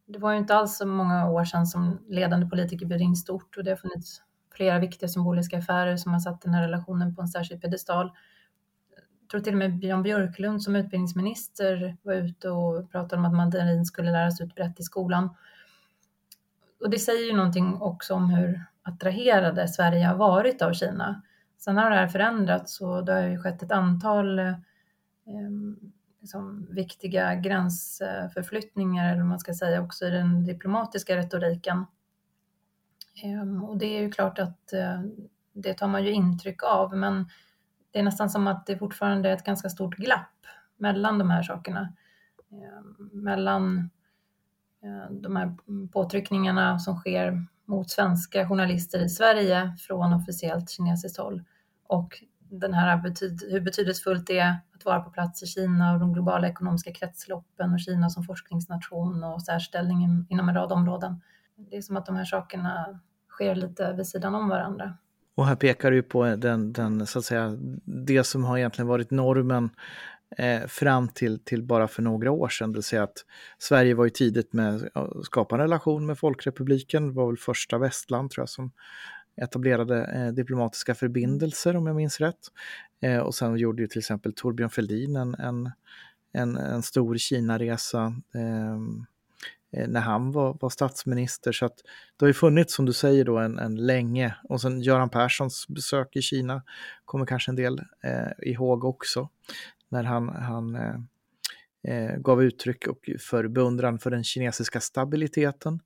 Det 0.07 0.19
var 0.19 0.33
ju 0.33 0.39
inte 0.39 0.55
alls 0.55 0.77
så 0.77 0.87
många 0.87 1.31
år 1.31 1.45
sedan 1.45 1.67
som 1.67 1.99
ledande 2.09 2.47
politiker 2.47 2.87
bjöd 2.87 3.01
in 3.01 3.17
stort 3.17 3.57
och 3.57 3.65
det 3.65 3.71
har 3.71 3.77
funnits 3.77 4.23
flera 4.55 4.79
viktiga 4.79 5.09
symboliska 5.09 5.59
affärer 5.59 5.97
som 5.97 6.13
har 6.13 6.21
satt 6.21 6.43
den 6.43 6.55
här 6.55 6.63
relationen 6.63 7.15
på 7.15 7.23
en 7.23 7.29
särskild 7.29 7.63
pedestal. 7.63 8.11
Jag 9.21 9.29
tror 9.31 9.41
till 9.41 9.53
och 9.53 9.59
med 9.59 9.79
Björn 9.79 10.03
Björklund 10.03 10.63
som 10.63 10.77
utbildningsminister 10.77 11.97
var 12.03 12.15
ute 12.15 12.51
och 12.51 12.91
pratade 12.91 13.17
om 13.17 13.25
att 13.25 13.35
mandarin 13.35 13.85
skulle 13.85 14.11
läras 14.11 14.41
ut 14.41 14.55
brett 14.55 14.81
i 14.81 14.83
skolan. 14.83 15.37
Och 16.81 16.91
det 16.91 16.99
säger 16.99 17.27
ju 17.27 17.37
någonting 17.37 17.77
också 17.81 18.15
om 18.15 18.31
hur 18.31 18.65
attraherade 18.83 19.69
Sverige 19.69 20.07
har 20.07 20.17
varit 20.17 20.63
av 20.63 20.73
Kina. 20.73 21.23
Sen 21.65 21.77
har 21.77 21.91
det 21.91 21.97
här 21.97 22.09
förändrats 22.09 22.81
och 22.81 23.05
det 23.05 23.13
har 23.13 23.21
ju 23.21 23.39
skett 23.39 23.63
ett 23.63 23.73
antal 23.73 24.39
eh, 24.39 24.55
liksom, 26.21 26.67
viktiga 26.71 27.35
gränsförflyttningar, 27.35 29.13
eller 29.13 29.25
man 29.25 29.39
ska 29.39 29.55
säga, 29.55 29.83
också 29.83 30.07
i 30.07 30.11
den 30.11 30.45
diplomatiska 30.45 31.17
retoriken. 31.17 31.87
Eh, 33.25 33.65
och 33.65 33.79
det 33.79 33.87
är 33.87 34.01
ju 34.01 34.11
klart 34.11 34.39
att 34.39 34.73
eh, 34.73 35.01
det 35.53 35.75
tar 35.75 35.89
man 35.89 36.05
ju 36.05 36.13
intryck 36.13 36.63
av, 36.63 36.97
men 36.97 37.29
det 37.91 37.99
är 37.99 38.03
nästan 38.03 38.31
som 38.31 38.47
att 38.47 38.67
det 38.67 38.79
fortfarande 38.79 39.29
är 39.29 39.33
ett 39.33 39.45
ganska 39.45 39.69
stort 39.69 39.95
glapp 39.95 40.47
mellan 40.77 41.19
de 41.19 41.31
här 41.31 41.43
sakerna. 41.43 41.93
Ehm, 42.51 43.11
mellan 43.13 43.91
eh, 44.83 45.11
de 45.11 45.37
här 45.37 45.57
påtryckningarna 45.93 46.79
som 46.79 46.97
sker 46.97 47.47
mot 47.65 47.91
svenska 47.91 48.49
journalister 48.49 49.05
i 49.05 49.09
Sverige 49.09 49.77
från 49.79 50.13
officiellt 50.13 50.71
kinesiskt 50.71 51.19
håll. 51.19 51.43
Och 51.87 52.25
den 52.39 52.75
här 52.75 52.97
betyd 52.97 53.43
hur 53.51 53.61
betydelsefullt 53.61 54.27
det 54.27 54.39
är 54.39 54.57
att 54.75 54.85
vara 54.85 55.01
på 55.01 55.11
plats 55.11 55.43
i 55.43 55.47
Kina 55.47 55.93
och 55.93 56.01
de 56.01 56.13
globala 56.13 56.49
ekonomiska 56.49 56.93
kretsloppen 56.93 57.73
och 57.73 57.81
Kina 57.81 58.11
som 58.11 58.25
forskningsnation 58.25 59.25
och 59.25 59.43
särställningen 59.43 60.27
inom 60.31 60.49
en 60.49 60.55
rad 60.55 60.73
områden. 60.73 61.21
Det 61.57 61.77
är 61.77 61.83
som 61.83 61.97
att 61.97 62.07
de 62.07 62.17
här 62.17 62.25
sakerna 62.25 63.01
sker 63.31 63.55
lite 63.55 63.93
vid 63.93 64.07
sidan 64.07 64.35
om 64.35 64.49
varandra. 64.49 64.97
Och 65.37 65.47
här 65.47 65.57
pekar 65.57 65.91
du 65.91 66.03
på 66.03 66.25
den, 66.25 66.73
den, 66.73 67.07
så 67.07 67.19
att 67.19 67.25
säga, 67.25 67.57
det 67.85 68.25
som 68.25 68.45
har 68.45 68.59
egentligen 68.59 68.89
varit 68.89 69.11
normen 69.11 69.71
eh, 70.37 70.67
fram 70.67 71.09
till, 71.09 71.45
till 71.45 71.63
bara 71.63 71.89
för 71.89 72.03
några 72.03 72.31
år 72.31 72.49
sedan. 72.49 72.73
Det 72.73 72.77
vill 72.77 72.83
säga 72.83 73.03
att 73.03 73.25
Sverige 73.59 73.95
var 73.95 74.05
ju 74.05 74.11
tidigt 74.11 74.53
med 74.53 74.89
att 74.95 75.25
skapa 75.25 75.55
en 75.55 75.61
relation 75.61 76.07
med 76.07 76.19
Folkrepubliken. 76.19 77.09
Det 77.09 77.15
var 77.15 77.27
väl 77.27 77.37
första 77.37 77.79
västland 77.79 78.31
tror 78.31 78.43
jag 78.43 78.49
som 78.49 78.73
etablerade 79.37 80.05
eh, 80.05 80.33
diplomatiska 80.33 80.95
förbindelser 80.95 81.77
om 81.77 81.87
jag 81.87 81.97
minns 81.97 82.21
rätt. 82.21 82.49
Eh, 83.01 83.19
och 83.19 83.35
sen 83.35 83.57
gjorde 83.57 83.83
ju 83.83 83.89
till 83.89 83.99
exempel 83.99 84.33
Torbjörn 84.33 84.71
Fälldin 84.71 85.17
en, 85.17 85.35
en, 85.35 85.71
en, 86.33 86.57
en 86.57 86.83
stor 86.83 87.17
Kina-resa 87.17 88.15
ehm, 88.35 89.07
eh, 89.73 89.89
när 89.89 90.01
han 90.01 90.33
var, 90.33 90.57
var, 90.61 90.71
statsminister. 90.71 91.53
Så 91.53 91.67
att 91.67 91.77
det 92.17 92.25
har 92.25 92.29
ju 92.29 92.35
funnits, 92.35 92.75
som 92.75 92.87
du 92.87 92.93
säger, 92.93 93.25
då, 93.25 93.39
en, 93.39 93.59
en 93.59 93.87
länge. 93.87 94.35
Och 94.49 94.61
sen 94.61 94.81
Göran 94.81 95.11
Perssons 95.11 95.69
besök 95.69 96.17
i 96.17 96.23
Kina 96.23 96.63
kommer 97.05 97.27
kanske 97.27 97.51
en 97.51 97.57
del 97.57 97.81
eh, 98.03 98.51
ihåg 98.51 98.85
också. 98.85 99.29
När 99.89 100.05
han, 100.05 100.29
han 100.29 100.75
eh, 100.75 100.97
eh 101.83 102.17
gav 102.17 102.43
uttryck 102.43 102.85
för 103.21 103.49
beundran 103.49 103.99
för 103.99 104.11
den 104.11 104.25
kinesiska 104.25 104.81
stabiliteten. 104.81 105.81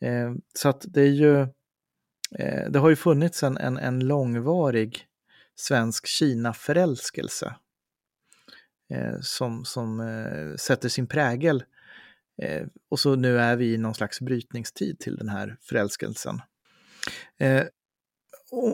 Eh, 0.00 0.32
så 0.54 0.68
att 0.68 0.84
det 0.88 1.00
är 1.00 1.12
ju 1.12 1.46
Eh, 2.30 2.70
det 2.70 2.78
har 2.78 2.88
ju 2.88 2.96
funnits 2.96 3.42
en, 3.42 3.56
en, 3.56 3.78
en 3.78 4.00
långvarig 4.00 5.06
svensk 5.54 6.06
Kina-förälskelse 6.06 7.54
eh, 8.90 9.20
som, 9.20 9.64
som 9.64 10.00
eh, 10.00 10.56
sätter 10.56 10.88
sin 10.88 11.06
prägel. 11.06 11.64
Eh, 12.42 12.66
och 12.88 13.00
så 13.00 13.14
nu 13.14 13.38
är 13.38 13.56
vi 13.56 13.74
i 13.74 13.78
någon 13.78 13.94
slags 13.94 14.20
brytningstid 14.20 14.98
till 14.98 15.16
den 15.16 15.28
här 15.28 15.56
förälskelsen. 15.60 16.40
Eh, 17.38 17.64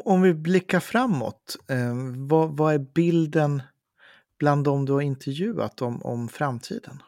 om 0.04 0.22
vi 0.22 0.34
blickar 0.34 0.80
framåt, 0.80 1.56
eh, 1.68 1.94
vad, 2.16 2.56
vad, 2.56 2.74
är 2.74 2.78
bilden 2.78 3.62
bland 4.38 4.64
de 4.64 4.84
du 4.84 4.92
har 4.92 5.00
intervjuat 5.00 5.82
om, 5.82 6.02
om 6.02 6.28
framtiden? 6.28 7.02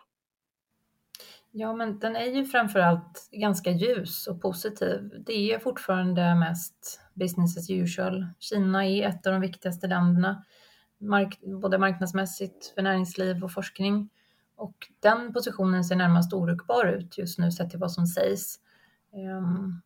Ja, 1.56 1.72
men 1.72 1.98
den 1.98 2.16
är 2.16 2.26
ju 2.26 2.44
framförallt 2.44 3.28
ganska 3.32 3.70
ljus 3.70 4.26
och 4.26 4.42
positiv. 4.42 5.22
Det 5.26 5.52
är 5.52 5.58
fortfarande 5.58 6.34
mest 6.34 7.00
business 7.12 7.58
as 7.58 7.70
usual. 7.70 8.26
Kina 8.38 8.86
är 8.86 9.08
ett 9.08 9.26
av 9.26 9.32
de 9.32 9.40
viktigaste 9.40 9.86
länderna, 9.86 10.44
mark 10.98 11.40
både 11.42 11.78
marknadsmässigt 11.78 12.74
för 12.74 12.82
näringsliv 12.82 13.44
och 13.44 13.52
forskning. 13.52 14.10
Och 14.56 14.74
den 15.00 15.32
positionen 15.32 15.84
ser 15.84 15.96
närmast 15.96 16.32
oryckbar 16.32 16.86
ut 16.86 17.18
just 17.18 17.38
nu 17.38 17.52
sett 17.52 17.70
till 17.70 17.78
vad 17.78 17.92
som 17.92 18.06
sägs. 18.06 18.58
Um, 19.12 19.80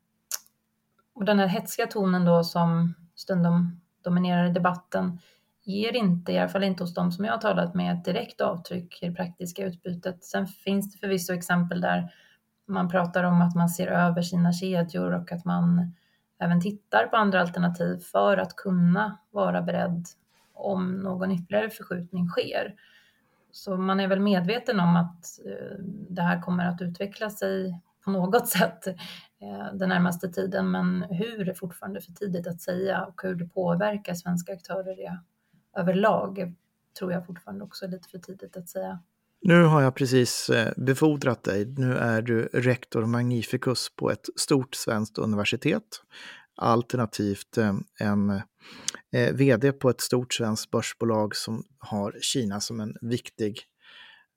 och 1.15 1.25
den 1.25 1.39
här 1.39 1.47
hetsiga 1.47 1.87
tonen 1.87 2.25
då 2.25 2.45
som 2.45 2.95
stundom 3.15 3.81
dominerar 4.05 4.49
debatten 4.49 5.19
ger 5.69 5.97
inte, 5.97 6.33
i 6.33 6.39
alla 6.39 6.49
fall 6.49 6.65
inte 6.65 6.83
hos 6.83 6.95
de 6.95 7.13
som 7.13 7.25
jag 7.25 7.33
har 7.33 7.41
talat 7.41 7.75
med, 7.75 7.99
ett 7.99 8.05
direkt 8.05 8.41
avtryck 8.41 9.03
i 9.03 9.09
det 9.09 9.15
praktiska 9.15 9.67
utbytet. 9.67 10.25
Sen 10.25 10.47
finns 10.47 10.93
det 10.93 10.99
förvisso 10.99 11.33
exempel 11.33 11.81
där 11.81 12.13
man 12.67 12.89
pratar 12.89 13.25
om 13.25 13.43
att 13.43 13.55
man 13.55 13.69
ser 13.69 13.87
över 13.87 14.23
sina 14.23 14.53
kedjor 14.53 15.13
och 15.13 15.33
att 15.33 15.45
man 15.45 15.95
även 16.41 16.61
tittar 16.61 17.07
på 17.07 17.17
andra 17.17 17.41
alternativ 17.41 17.99
för 17.99 18.37
att 18.37 18.57
kunna 18.57 19.19
vara 19.31 19.63
beredd 19.63 20.07
om 20.55 21.01
någon 21.01 21.33
ytterligare 21.33 21.71
förskjutning 21.71 22.29
sker. 22.29 22.75
Så 23.53 23.77
man 23.77 24.01
är 24.01 24.09
väl 24.09 24.21
medveten 24.21 24.81
om 24.81 24.97
att 24.97 25.47
eh, 25.47 25.79
det 26.09 26.23
här 26.23 26.41
kommer 26.43 26.67
att 26.67 26.83
utveckla 26.83 27.31
sig 27.31 27.81
på 28.05 28.11
något 28.11 28.49
sätt 28.59 28.87
eh, 28.87 29.75
den 29.75 29.89
närmaste 29.89 30.29
tiden, 30.29 30.71
men 30.71 31.03
hur 31.03 31.49
är 31.49 31.55
fortfarande 31.55 32.01
för 32.01 32.13
tidigt 32.13 32.47
att 32.47 32.61
säga 32.61 33.05
och 33.05 33.21
hur 33.23 33.35
det 33.35 33.49
påverkar 33.49 34.15
svenska 34.15 34.53
aktörer 34.53 35.01
är 35.01 35.19
överlag 35.77 36.55
tror 36.99 37.13
jag 37.13 37.27
fortfarande 37.27 37.65
också 37.65 37.85
är 37.85 37.89
lite 37.89 38.09
för 38.09 38.19
tidigt 38.19 38.57
att 38.57 38.69
säga. 38.69 38.99
Nu 39.41 39.63
har 39.63 39.83
jag 39.83 39.95
precis 39.95 40.51
eh, 40.51 40.73
befordrat 40.77 41.45
dig. 41.45 41.67
Nu 41.67 41.97
är 41.97 42.23
du 42.23 42.43
rektor 42.53 43.07
magnificus 43.07 43.89
på 43.97 44.11
ett 44.11 44.27
stort 44.37 44.75
svenskt 44.75 45.19
universitet. 45.19 46.03
Alternativt 46.57 47.59
eh, 47.59 47.75
en 48.01 48.31
eh, 49.13 49.35
vd 49.35 49.73
på 49.73 49.91
ett 49.91 50.01
stort 50.01 50.35
svenskt 50.35 50.71
börsbolag 50.71 51.37
som 51.37 51.65
har 51.79 52.17
Kina 52.21 52.61
som 52.61 52.81
en 52.81 52.97
viktig 53.01 53.63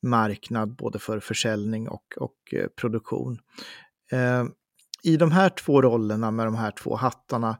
marknad 0.01 0.75
både 0.75 0.99
för 0.99 1.19
försäljning 1.19 1.89
och, 1.89 2.05
och 2.17 2.35
produktion. 2.81 3.39
I 5.03 5.17
de 5.17 5.31
här 5.31 5.49
två 5.49 5.81
rollerna 5.81 6.31
med 6.31 6.47
de 6.47 6.55
här 6.55 6.71
två 6.71 6.95
hattarna, 6.95 7.57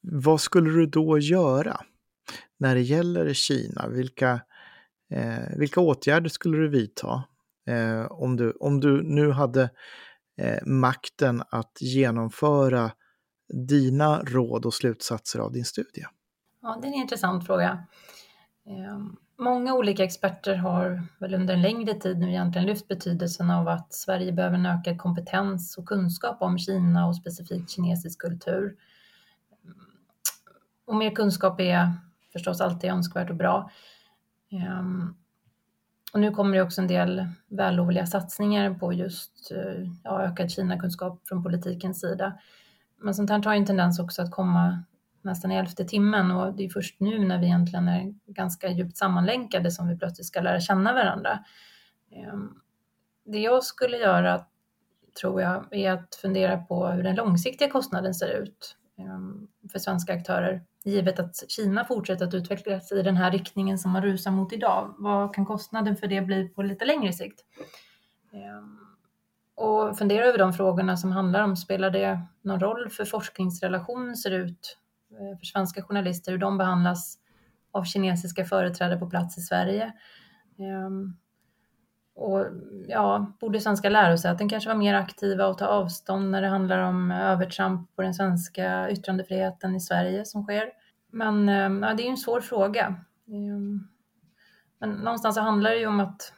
vad 0.00 0.40
skulle 0.40 0.70
du 0.70 0.86
då 0.86 1.18
göra? 1.18 1.80
När 2.62 2.74
det 2.74 2.80
gäller 2.80 3.34
Kina? 3.34 3.88
Vilka, 3.88 4.40
eh, 5.10 5.56
vilka 5.56 5.80
åtgärder 5.80 6.28
skulle 6.28 6.56
du 6.56 6.68
vidta 6.68 7.24
eh, 7.66 8.12
om, 8.12 8.36
du, 8.36 8.50
om 8.50 8.80
du 8.80 9.02
nu 9.02 9.30
hade 9.30 9.70
eh, 10.40 10.66
makten 10.66 11.42
att 11.50 11.78
genomföra 11.80 12.90
dina 13.68 14.22
råd 14.22 14.66
och 14.66 14.74
slutsatser 14.74 15.38
av 15.38 15.52
din 15.52 15.64
studie? 15.64 16.04
Ja, 16.62 16.78
det 16.82 16.88
är 16.88 16.92
en 16.92 16.94
intressant 16.94 17.46
fråga. 17.46 17.86
Eh, 18.66 18.98
många 19.38 19.74
olika 19.74 20.04
experter 20.04 20.54
har 20.54 21.02
väl 21.20 21.34
under 21.34 21.54
en 21.54 21.62
längre 21.62 21.94
tid 21.94 22.18
nu 22.18 22.28
egentligen 22.28 22.66
lyft 22.66 22.88
betydelsen 22.88 23.50
av 23.50 23.68
att 23.68 23.94
Sverige 23.94 24.32
behöver 24.32 24.56
en 24.56 24.66
ökad 24.66 24.98
kompetens 24.98 25.78
och 25.78 25.88
kunskap 25.88 26.42
om 26.42 26.58
Kina 26.58 27.06
och 27.06 27.16
specifikt 27.16 27.70
kinesisk 27.70 28.20
kultur. 28.20 28.76
Och 30.86 30.94
mer 30.94 31.10
kunskap 31.10 31.60
är 31.60 31.92
förstås 32.32 32.60
alltid 32.60 32.90
önskvärt 32.90 33.30
och 33.30 33.36
bra. 33.36 33.70
Ehm, 34.52 35.14
och 36.12 36.20
nu 36.20 36.30
kommer 36.30 36.56
det 36.56 36.62
också 36.62 36.80
en 36.80 36.86
del 36.86 37.26
vällovliga 37.48 38.06
satsningar 38.06 38.74
på 38.74 38.92
just 38.92 39.50
eh, 39.50 39.88
ja, 40.04 40.22
ökad 40.22 40.50
Kina-kunskap 40.50 41.28
från 41.28 41.42
politikens 41.42 42.00
sida. 42.00 42.38
Men 42.98 43.14
sånt 43.14 43.30
här 43.30 43.44
har 43.44 43.54
en 43.54 43.66
tendens 43.66 43.98
också 43.98 44.22
att 44.22 44.30
komma 44.30 44.84
nästan 45.22 45.52
i 45.52 45.54
elfte 45.54 45.84
timmen 45.84 46.30
och 46.30 46.54
det 46.54 46.64
är 46.64 46.68
först 46.68 47.00
nu 47.00 47.18
när 47.18 47.38
vi 47.38 47.46
egentligen 47.46 47.88
är 47.88 48.14
ganska 48.26 48.68
djupt 48.68 48.96
sammanlänkade 48.96 49.70
som 49.70 49.88
vi 49.88 49.98
plötsligt 49.98 50.26
ska 50.26 50.40
lära 50.40 50.60
känna 50.60 50.92
varandra. 50.92 51.44
Ehm, 52.10 52.54
det 53.24 53.38
jag 53.38 53.64
skulle 53.64 53.96
göra, 53.96 54.44
tror 55.20 55.42
jag, 55.42 55.66
är 55.70 55.92
att 55.92 56.14
fundera 56.14 56.58
på 56.58 56.86
hur 56.86 57.02
den 57.02 57.16
långsiktiga 57.16 57.70
kostnaden 57.70 58.14
ser 58.14 58.28
ut 58.28 58.76
ehm, 58.98 59.48
för 59.72 59.78
svenska 59.78 60.14
aktörer 60.14 60.62
givet 60.86 61.18
att 61.18 61.50
Kina 61.50 61.84
fortsätter 61.84 62.26
att 62.26 62.34
utvecklas 62.34 62.92
i 62.92 63.02
den 63.02 63.16
här 63.16 63.30
riktningen 63.30 63.78
som 63.78 63.90
man 63.90 64.02
rusar 64.02 64.30
mot 64.30 64.52
idag, 64.52 64.94
vad 64.98 65.34
kan 65.34 65.46
kostnaden 65.46 65.96
för 65.96 66.06
det 66.06 66.20
bli 66.20 66.48
på 66.48 66.62
lite 66.62 66.84
längre 66.84 67.12
sikt? 67.12 67.40
Ehm, 68.32 68.78
och 69.54 69.98
fundera 69.98 70.24
över 70.24 70.38
de 70.38 70.52
frågorna 70.52 70.96
som 70.96 71.12
handlar 71.12 71.42
om, 71.42 71.56
spelar 71.56 71.90
det 71.90 72.20
någon 72.42 72.60
roll 72.60 72.90
för 72.90 73.04
forskningsrelationen 73.04 74.16
ser 74.16 74.30
ut 74.30 74.78
eh, 75.10 75.38
för 75.38 75.46
svenska 75.46 75.82
journalister, 75.82 76.32
hur 76.32 76.38
de 76.38 76.58
behandlas 76.58 77.18
av 77.72 77.84
kinesiska 77.84 78.44
företrädare 78.44 78.98
på 78.98 79.10
plats 79.10 79.38
i 79.38 79.40
Sverige? 79.40 79.92
Ehm, 80.58 81.16
och 82.14 82.46
ja, 82.88 83.32
borde 83.40 83.60
svenska 83.60 83.88
lärosäten 83.88 84.48
kanske 84.48 84.68
vara 84.68 84.78
mer 84.78 84.94
aktiva 84.94 85.46
och 85.46 85.58
ta 85.58 85.66
avstånd 85.66 86.30
när 86.30 86.42
det 86.42 86.48
handlar 86.48 86.78
om 86.78 87.10
övertramp 87.10 87.96
på 87.96 88.02
den 88.02 88.14
svenska 88.14 88.90
yttrandefriheten 88.90 89.76
i 89.76 89.80
Sverige 89.80 90.24
som 90.24 90.42
sker. 90.44 90.70
Men 91.10 91.48
ehm, 91.48 91.82
ja, 91.82 91.94
det 91.94 92.02
är 92.02 92.04
ju 92.04 92.10
en 92.10 92.16
svår 92.16 92.40
fråga. 92.40 92.94
Ehm, 93.28 93.88
men 94.78 94.90
någonstans 94.90 95.34
så 95.34 95.40
handlar 95.40 95.70
det 95.70 95.78
ju 95.78 95.86
om 95.86 96.00
att 96.00 96.32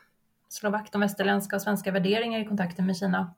slå 0.49 0.71
vakt 0.71 0.95
om 0.95 1.01
västerländska 1.01 1.57
och 1.57 1.63
svenska 1.63 1.93
värderingar 1.93 2.41
i 2.41 2.45
kontakten 2.45 2.87
med 2.87 2.97
Kina. 2.97 3.35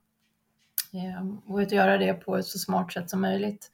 Ehm, 0.92 1.38
och 1.38 1.62
att 1.62 1.72
göra 1.72 1.98
det 1.98 2.14
på 2.14 2.36
ett 2.36 2.46
så 2.46 2.58
smart 2.58 2.92
sätt 2.92 3.10
som 3.10 3.20
möjligt. 3.20 3.70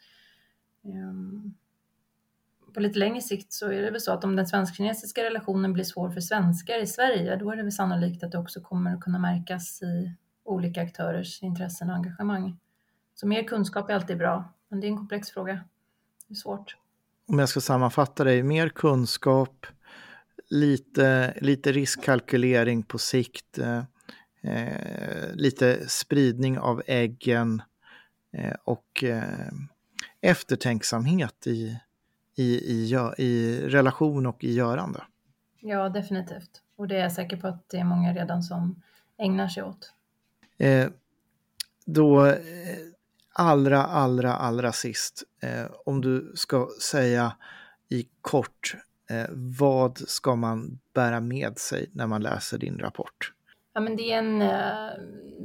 På 2.74 2.80
lite 2.80 2.98
längre 2.98 3.20
sikt 3.20 3.52
så 3.52 3.72
är 3.72 3.82
det 3.82 3.90
väl 3.90 4.00
så 4.00 4.12
att 4.12 4.24
om 4.24 4.36
den 4.36 4.46
svensk-kinesiska 4.46 5.24
relationen 5.24 5.72
blir 5.72 5.84
svår 5.84 6.10
för 6.10 6.20
svenskar 6.20 6.82
i 6.82 6.86
Sverige, 6.86 7.36
då 7.36 7.50
är 7.50 7.56
det 7.56 7.62
väl 7.62 7.72
sannolikt 7.72 8.24
att 8.24 8.32
det 8.32 8.38
också 8.38 8.60
kommer 8.60 8.94
att 8.94 9.00
kunna 9.00 9.18
märkas 9.18 9.82
i 9.82 10.16
olika 10.44 10.82
aktörers 10.82 11.42
intressen 11.42 11.90
och 11.90 11.96
engagemang. 11.96 12.58
Så 13.14 13.26
mer 13.26 13.42
kunskap 13.42 13.90
är 13.90 13.94
alltid 13.94 14.18
bra, 14.18 14.52
men 14.68 14.80
det 14.80 14.86
är 14.86 14.88
en 14.88 14.96
komplex 14.96 15.30
fråga. 15.30 15.64
Det 16.28 16.32
är 16.32 16.36
svårt. 16.36 16.76
Om 17.28 17.38
jag 17.38 17.48
ska 17.48 17.60
sammanfatta 17.60 18.24
dig, 18.24 18.42
mer 18.42 18.68
kunskap, 18.68 19.66
lite, 20.50 21.34
lite 21.40 21.72
riskkalkylering 21.72 22.82
på 22.82 22.98
sikt, 22.98 23.58
eh, 23.58 23.82
eh 24.42 25.34
lite 25.34 25.88
spridning 25.88 26.58
av 26.58 26.82
äggen, 26.86 27.62
eh, 28.32 28.54
och 28.64 29.04
eh, 29.04 29.52
eftertänksamhet 30.20 31.46
i, 31.46 31.78
i, 32.34 32.42
i, 32.42 32.98
i 33.18 33.60
relation 33.68 34.26
och 34.26 34.44
i 34.44 34.52
görande. 34.52 35.02
Ja, 35.60 35.88
definitivt. 35.88 36.62
Och 36.76 36.88
det 36.88 36.96
är 36.96 37.00
jag 37.00 37.12
säker 37.12 37.36
på 37.36 37.48
att 37.48 37.68
det 37.68 37.76
är 37.76 37.84
många 37.84 38.14
redan 38.14 38.42
som 38.42 38.82
ägnar 39.18 39.48
sig 39.48 39.62
åt. 39.62 39.92
Eh, 40.58 40.88
då 41.86 42.26
eh, 42.26 42.36
allra, 43.32 43.84
allra, 43.84 44.34
allra 44.34 44.72
sist, 44.72 45.22
eh, 45.42 45.66
om 45.86 46.00
du 46.00 46.32
ska 46.34 46.68
säga 46.90 47.32
i 47.88 48.06
kort, 48.20 48.76
eh, 49.10 49.26
vad 49.30 49.98
ska 49.98 50.36
man 50.36 50.78
bära 50.94 51.20
med 51.20 51.58
sig 51.58 51.90
när 51.92 52.06
man 52.06 52.22
läser 52.22 52.58
din 52.58 52.78
rapport? 52.78 53.32
Ja, 53.74 53.80
men 53.80 53.96
det, 53.96 54.12
är 54.12 54.18
en, 54.18 54.42
eh, 54.42 54.90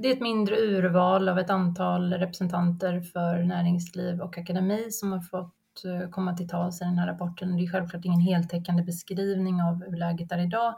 det 0.01 0.07
är 0.07 0.13
ett 0.13 0.21
mindre 0.21 0.55
urval 0.55 1.29
av 1.29 1.39
ett 1.39 1.49
antal 1.49 2.13
representanter 2.13 3.01
för 3.01 3.43
näringsliv 3.43 4.21
och 4.21 4.37
akademi 4.37 4.91
som 4.91 5.11
har 5.11 5.21
fått 5.21 5.56
Eh, 5.85 6.09
komma 6.09 6.37
till 6.37 6.47
tals 6.47 6.81
i 6.81 6.85
den 6.85 6.97
här 6.97 7.07
rapporten. 7.07 7.57
Det 7.57 7.63
är 7.63 7.71
självklart 7.71 8.05
ingen 8.05 8.21
heltäckande 8.21 8.83
beskrivning 8.83 9.61
av 9.61 9.83
hur 9.85 9.97
läget 9.97 10.31
är 10.31 10.37
idag, 10.39 10.75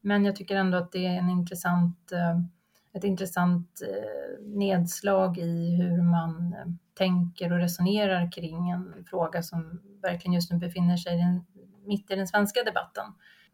men 0.00 0.24
jag 0.24 0.36
tycker 0.36 0.56
ändå 0.56 0.78
att 0.78 0.92
det 0.92 1.06
är 1.06 1.18
en 1.18 1.30
intressant, 1.30 2.12
eh, 2.12 2.40
ett 2.94 3.04
intressant 3.04 3.80
eh, 3.82 4.44
nedslag 4.44 5.38
i 5.38 5.76
hur 5.76 6.02
man 6.02 6.54
tänker 6.94 7.52
och 7.52 7.58
resonerar 7.58 8.32
kring 8.32 8.70
en 8.70 9.04
fråga 9.10 9.42
som 9.42 9.80
verkligen 10.02 10.32
just 10.32 10.52
nu 10.52 10.58
befinner 10.58 10.96
sig 10.96 11.42
mitt 11.86 12.10
i 12.10 12.14
den 12.14 12.26
svenska 12.26 12.62
debatten. 12.62 13.04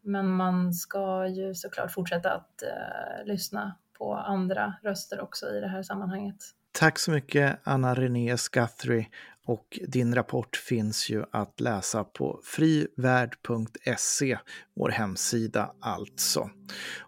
Men 0.01 0.29
man 0.29 0.73
ska 0.73 1.27
ju 1.27 1.55
såklart 1.55 1.91
fortsätta 1.91 2.31
att 2.31 2.63
eh, 2.63 3.25
lyssna 3.25 3.75
på 3.97 4.15
andra 4.15 4.73
röster 4.83 5.21
också 5.21 5.45
i 5.45 5.59
det 5.59 5.67
här 5.67 5.83
sammanhanget. 5.83 6.35
Tack 6.71 6.99
så 6.99 7.11
mycket 7.11 7.59
Anna-Renée 7.63 8.37
Guthrie 8.51 9.07
och 9.45 9.79
din 9.87 10.15
rapport 10.15 10.55
finns 10.55 11.09
ju 11.09 11.23
att 11.31 11.59
läsa 11.59 12.03
på 12.03 12.39
frivärd.se, 12.43 14.37
vår 14.75 14.89
hemsida 14.89 15.71
alltså. 15.79 16.49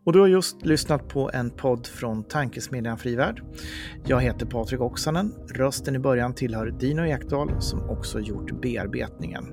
Och 0.05 0.13
du 0.13 0.19
har 0.19 0.27
just 0.27 0.65
lyssnat 0.65 1.07
på 1.07 1.31
en 1.33 1.49
podd 1.49 1.87
från 1.87 2.23
Tankesmedjan 2.23 2.97
Frivärd. 2.97 3.43
Jag 4.05 4.21
heter 4.21 4.45
Patrik 4.45 4.81
Oksanen. 4.81 5.33
Rösten 5.53 5.95
i 5.95 5.99
början 5.99 6.33
tillhör 6.33 6.71
Dino 6.71 7.05
Ekdahl 7.05 7.61
som 7.61 7.89
också 7.89 8.19
gjort 8.19 8.61
bearbetningen. 8.61 9.45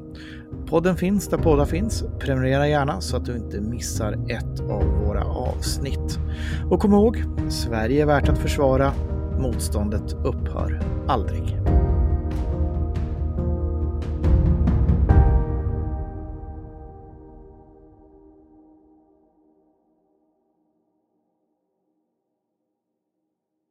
Podden 0.66 0.97
finns 0.97 1.29
där 1.29 1.38
poddar 1.38 1.66
finns. 1.66 2.05
Prenumerera 2.21 2.68
gärna 2.68 3.01
så 3.01 3.16
att 3.16 3.25
du 3.25 3.37
inte 3.37 3.61
missar 3.61 4.12
ett 4.12 4.61
av 4.61 4.85
våra 4.85 5.25
avsnitt. 5.25 6.18
Och 6.71 6.81
kom 6.81 6.92
ihåg, 6.92 7.25
Sverige 7.49 8.03
är 8.03 8.07
värt 8.07 8.29
att 8.29 8.38
försvara. 8.38 8.95
Motståndet 9.38 10.12
upphör 10.12 10.83
aldrig. 11.09 11.82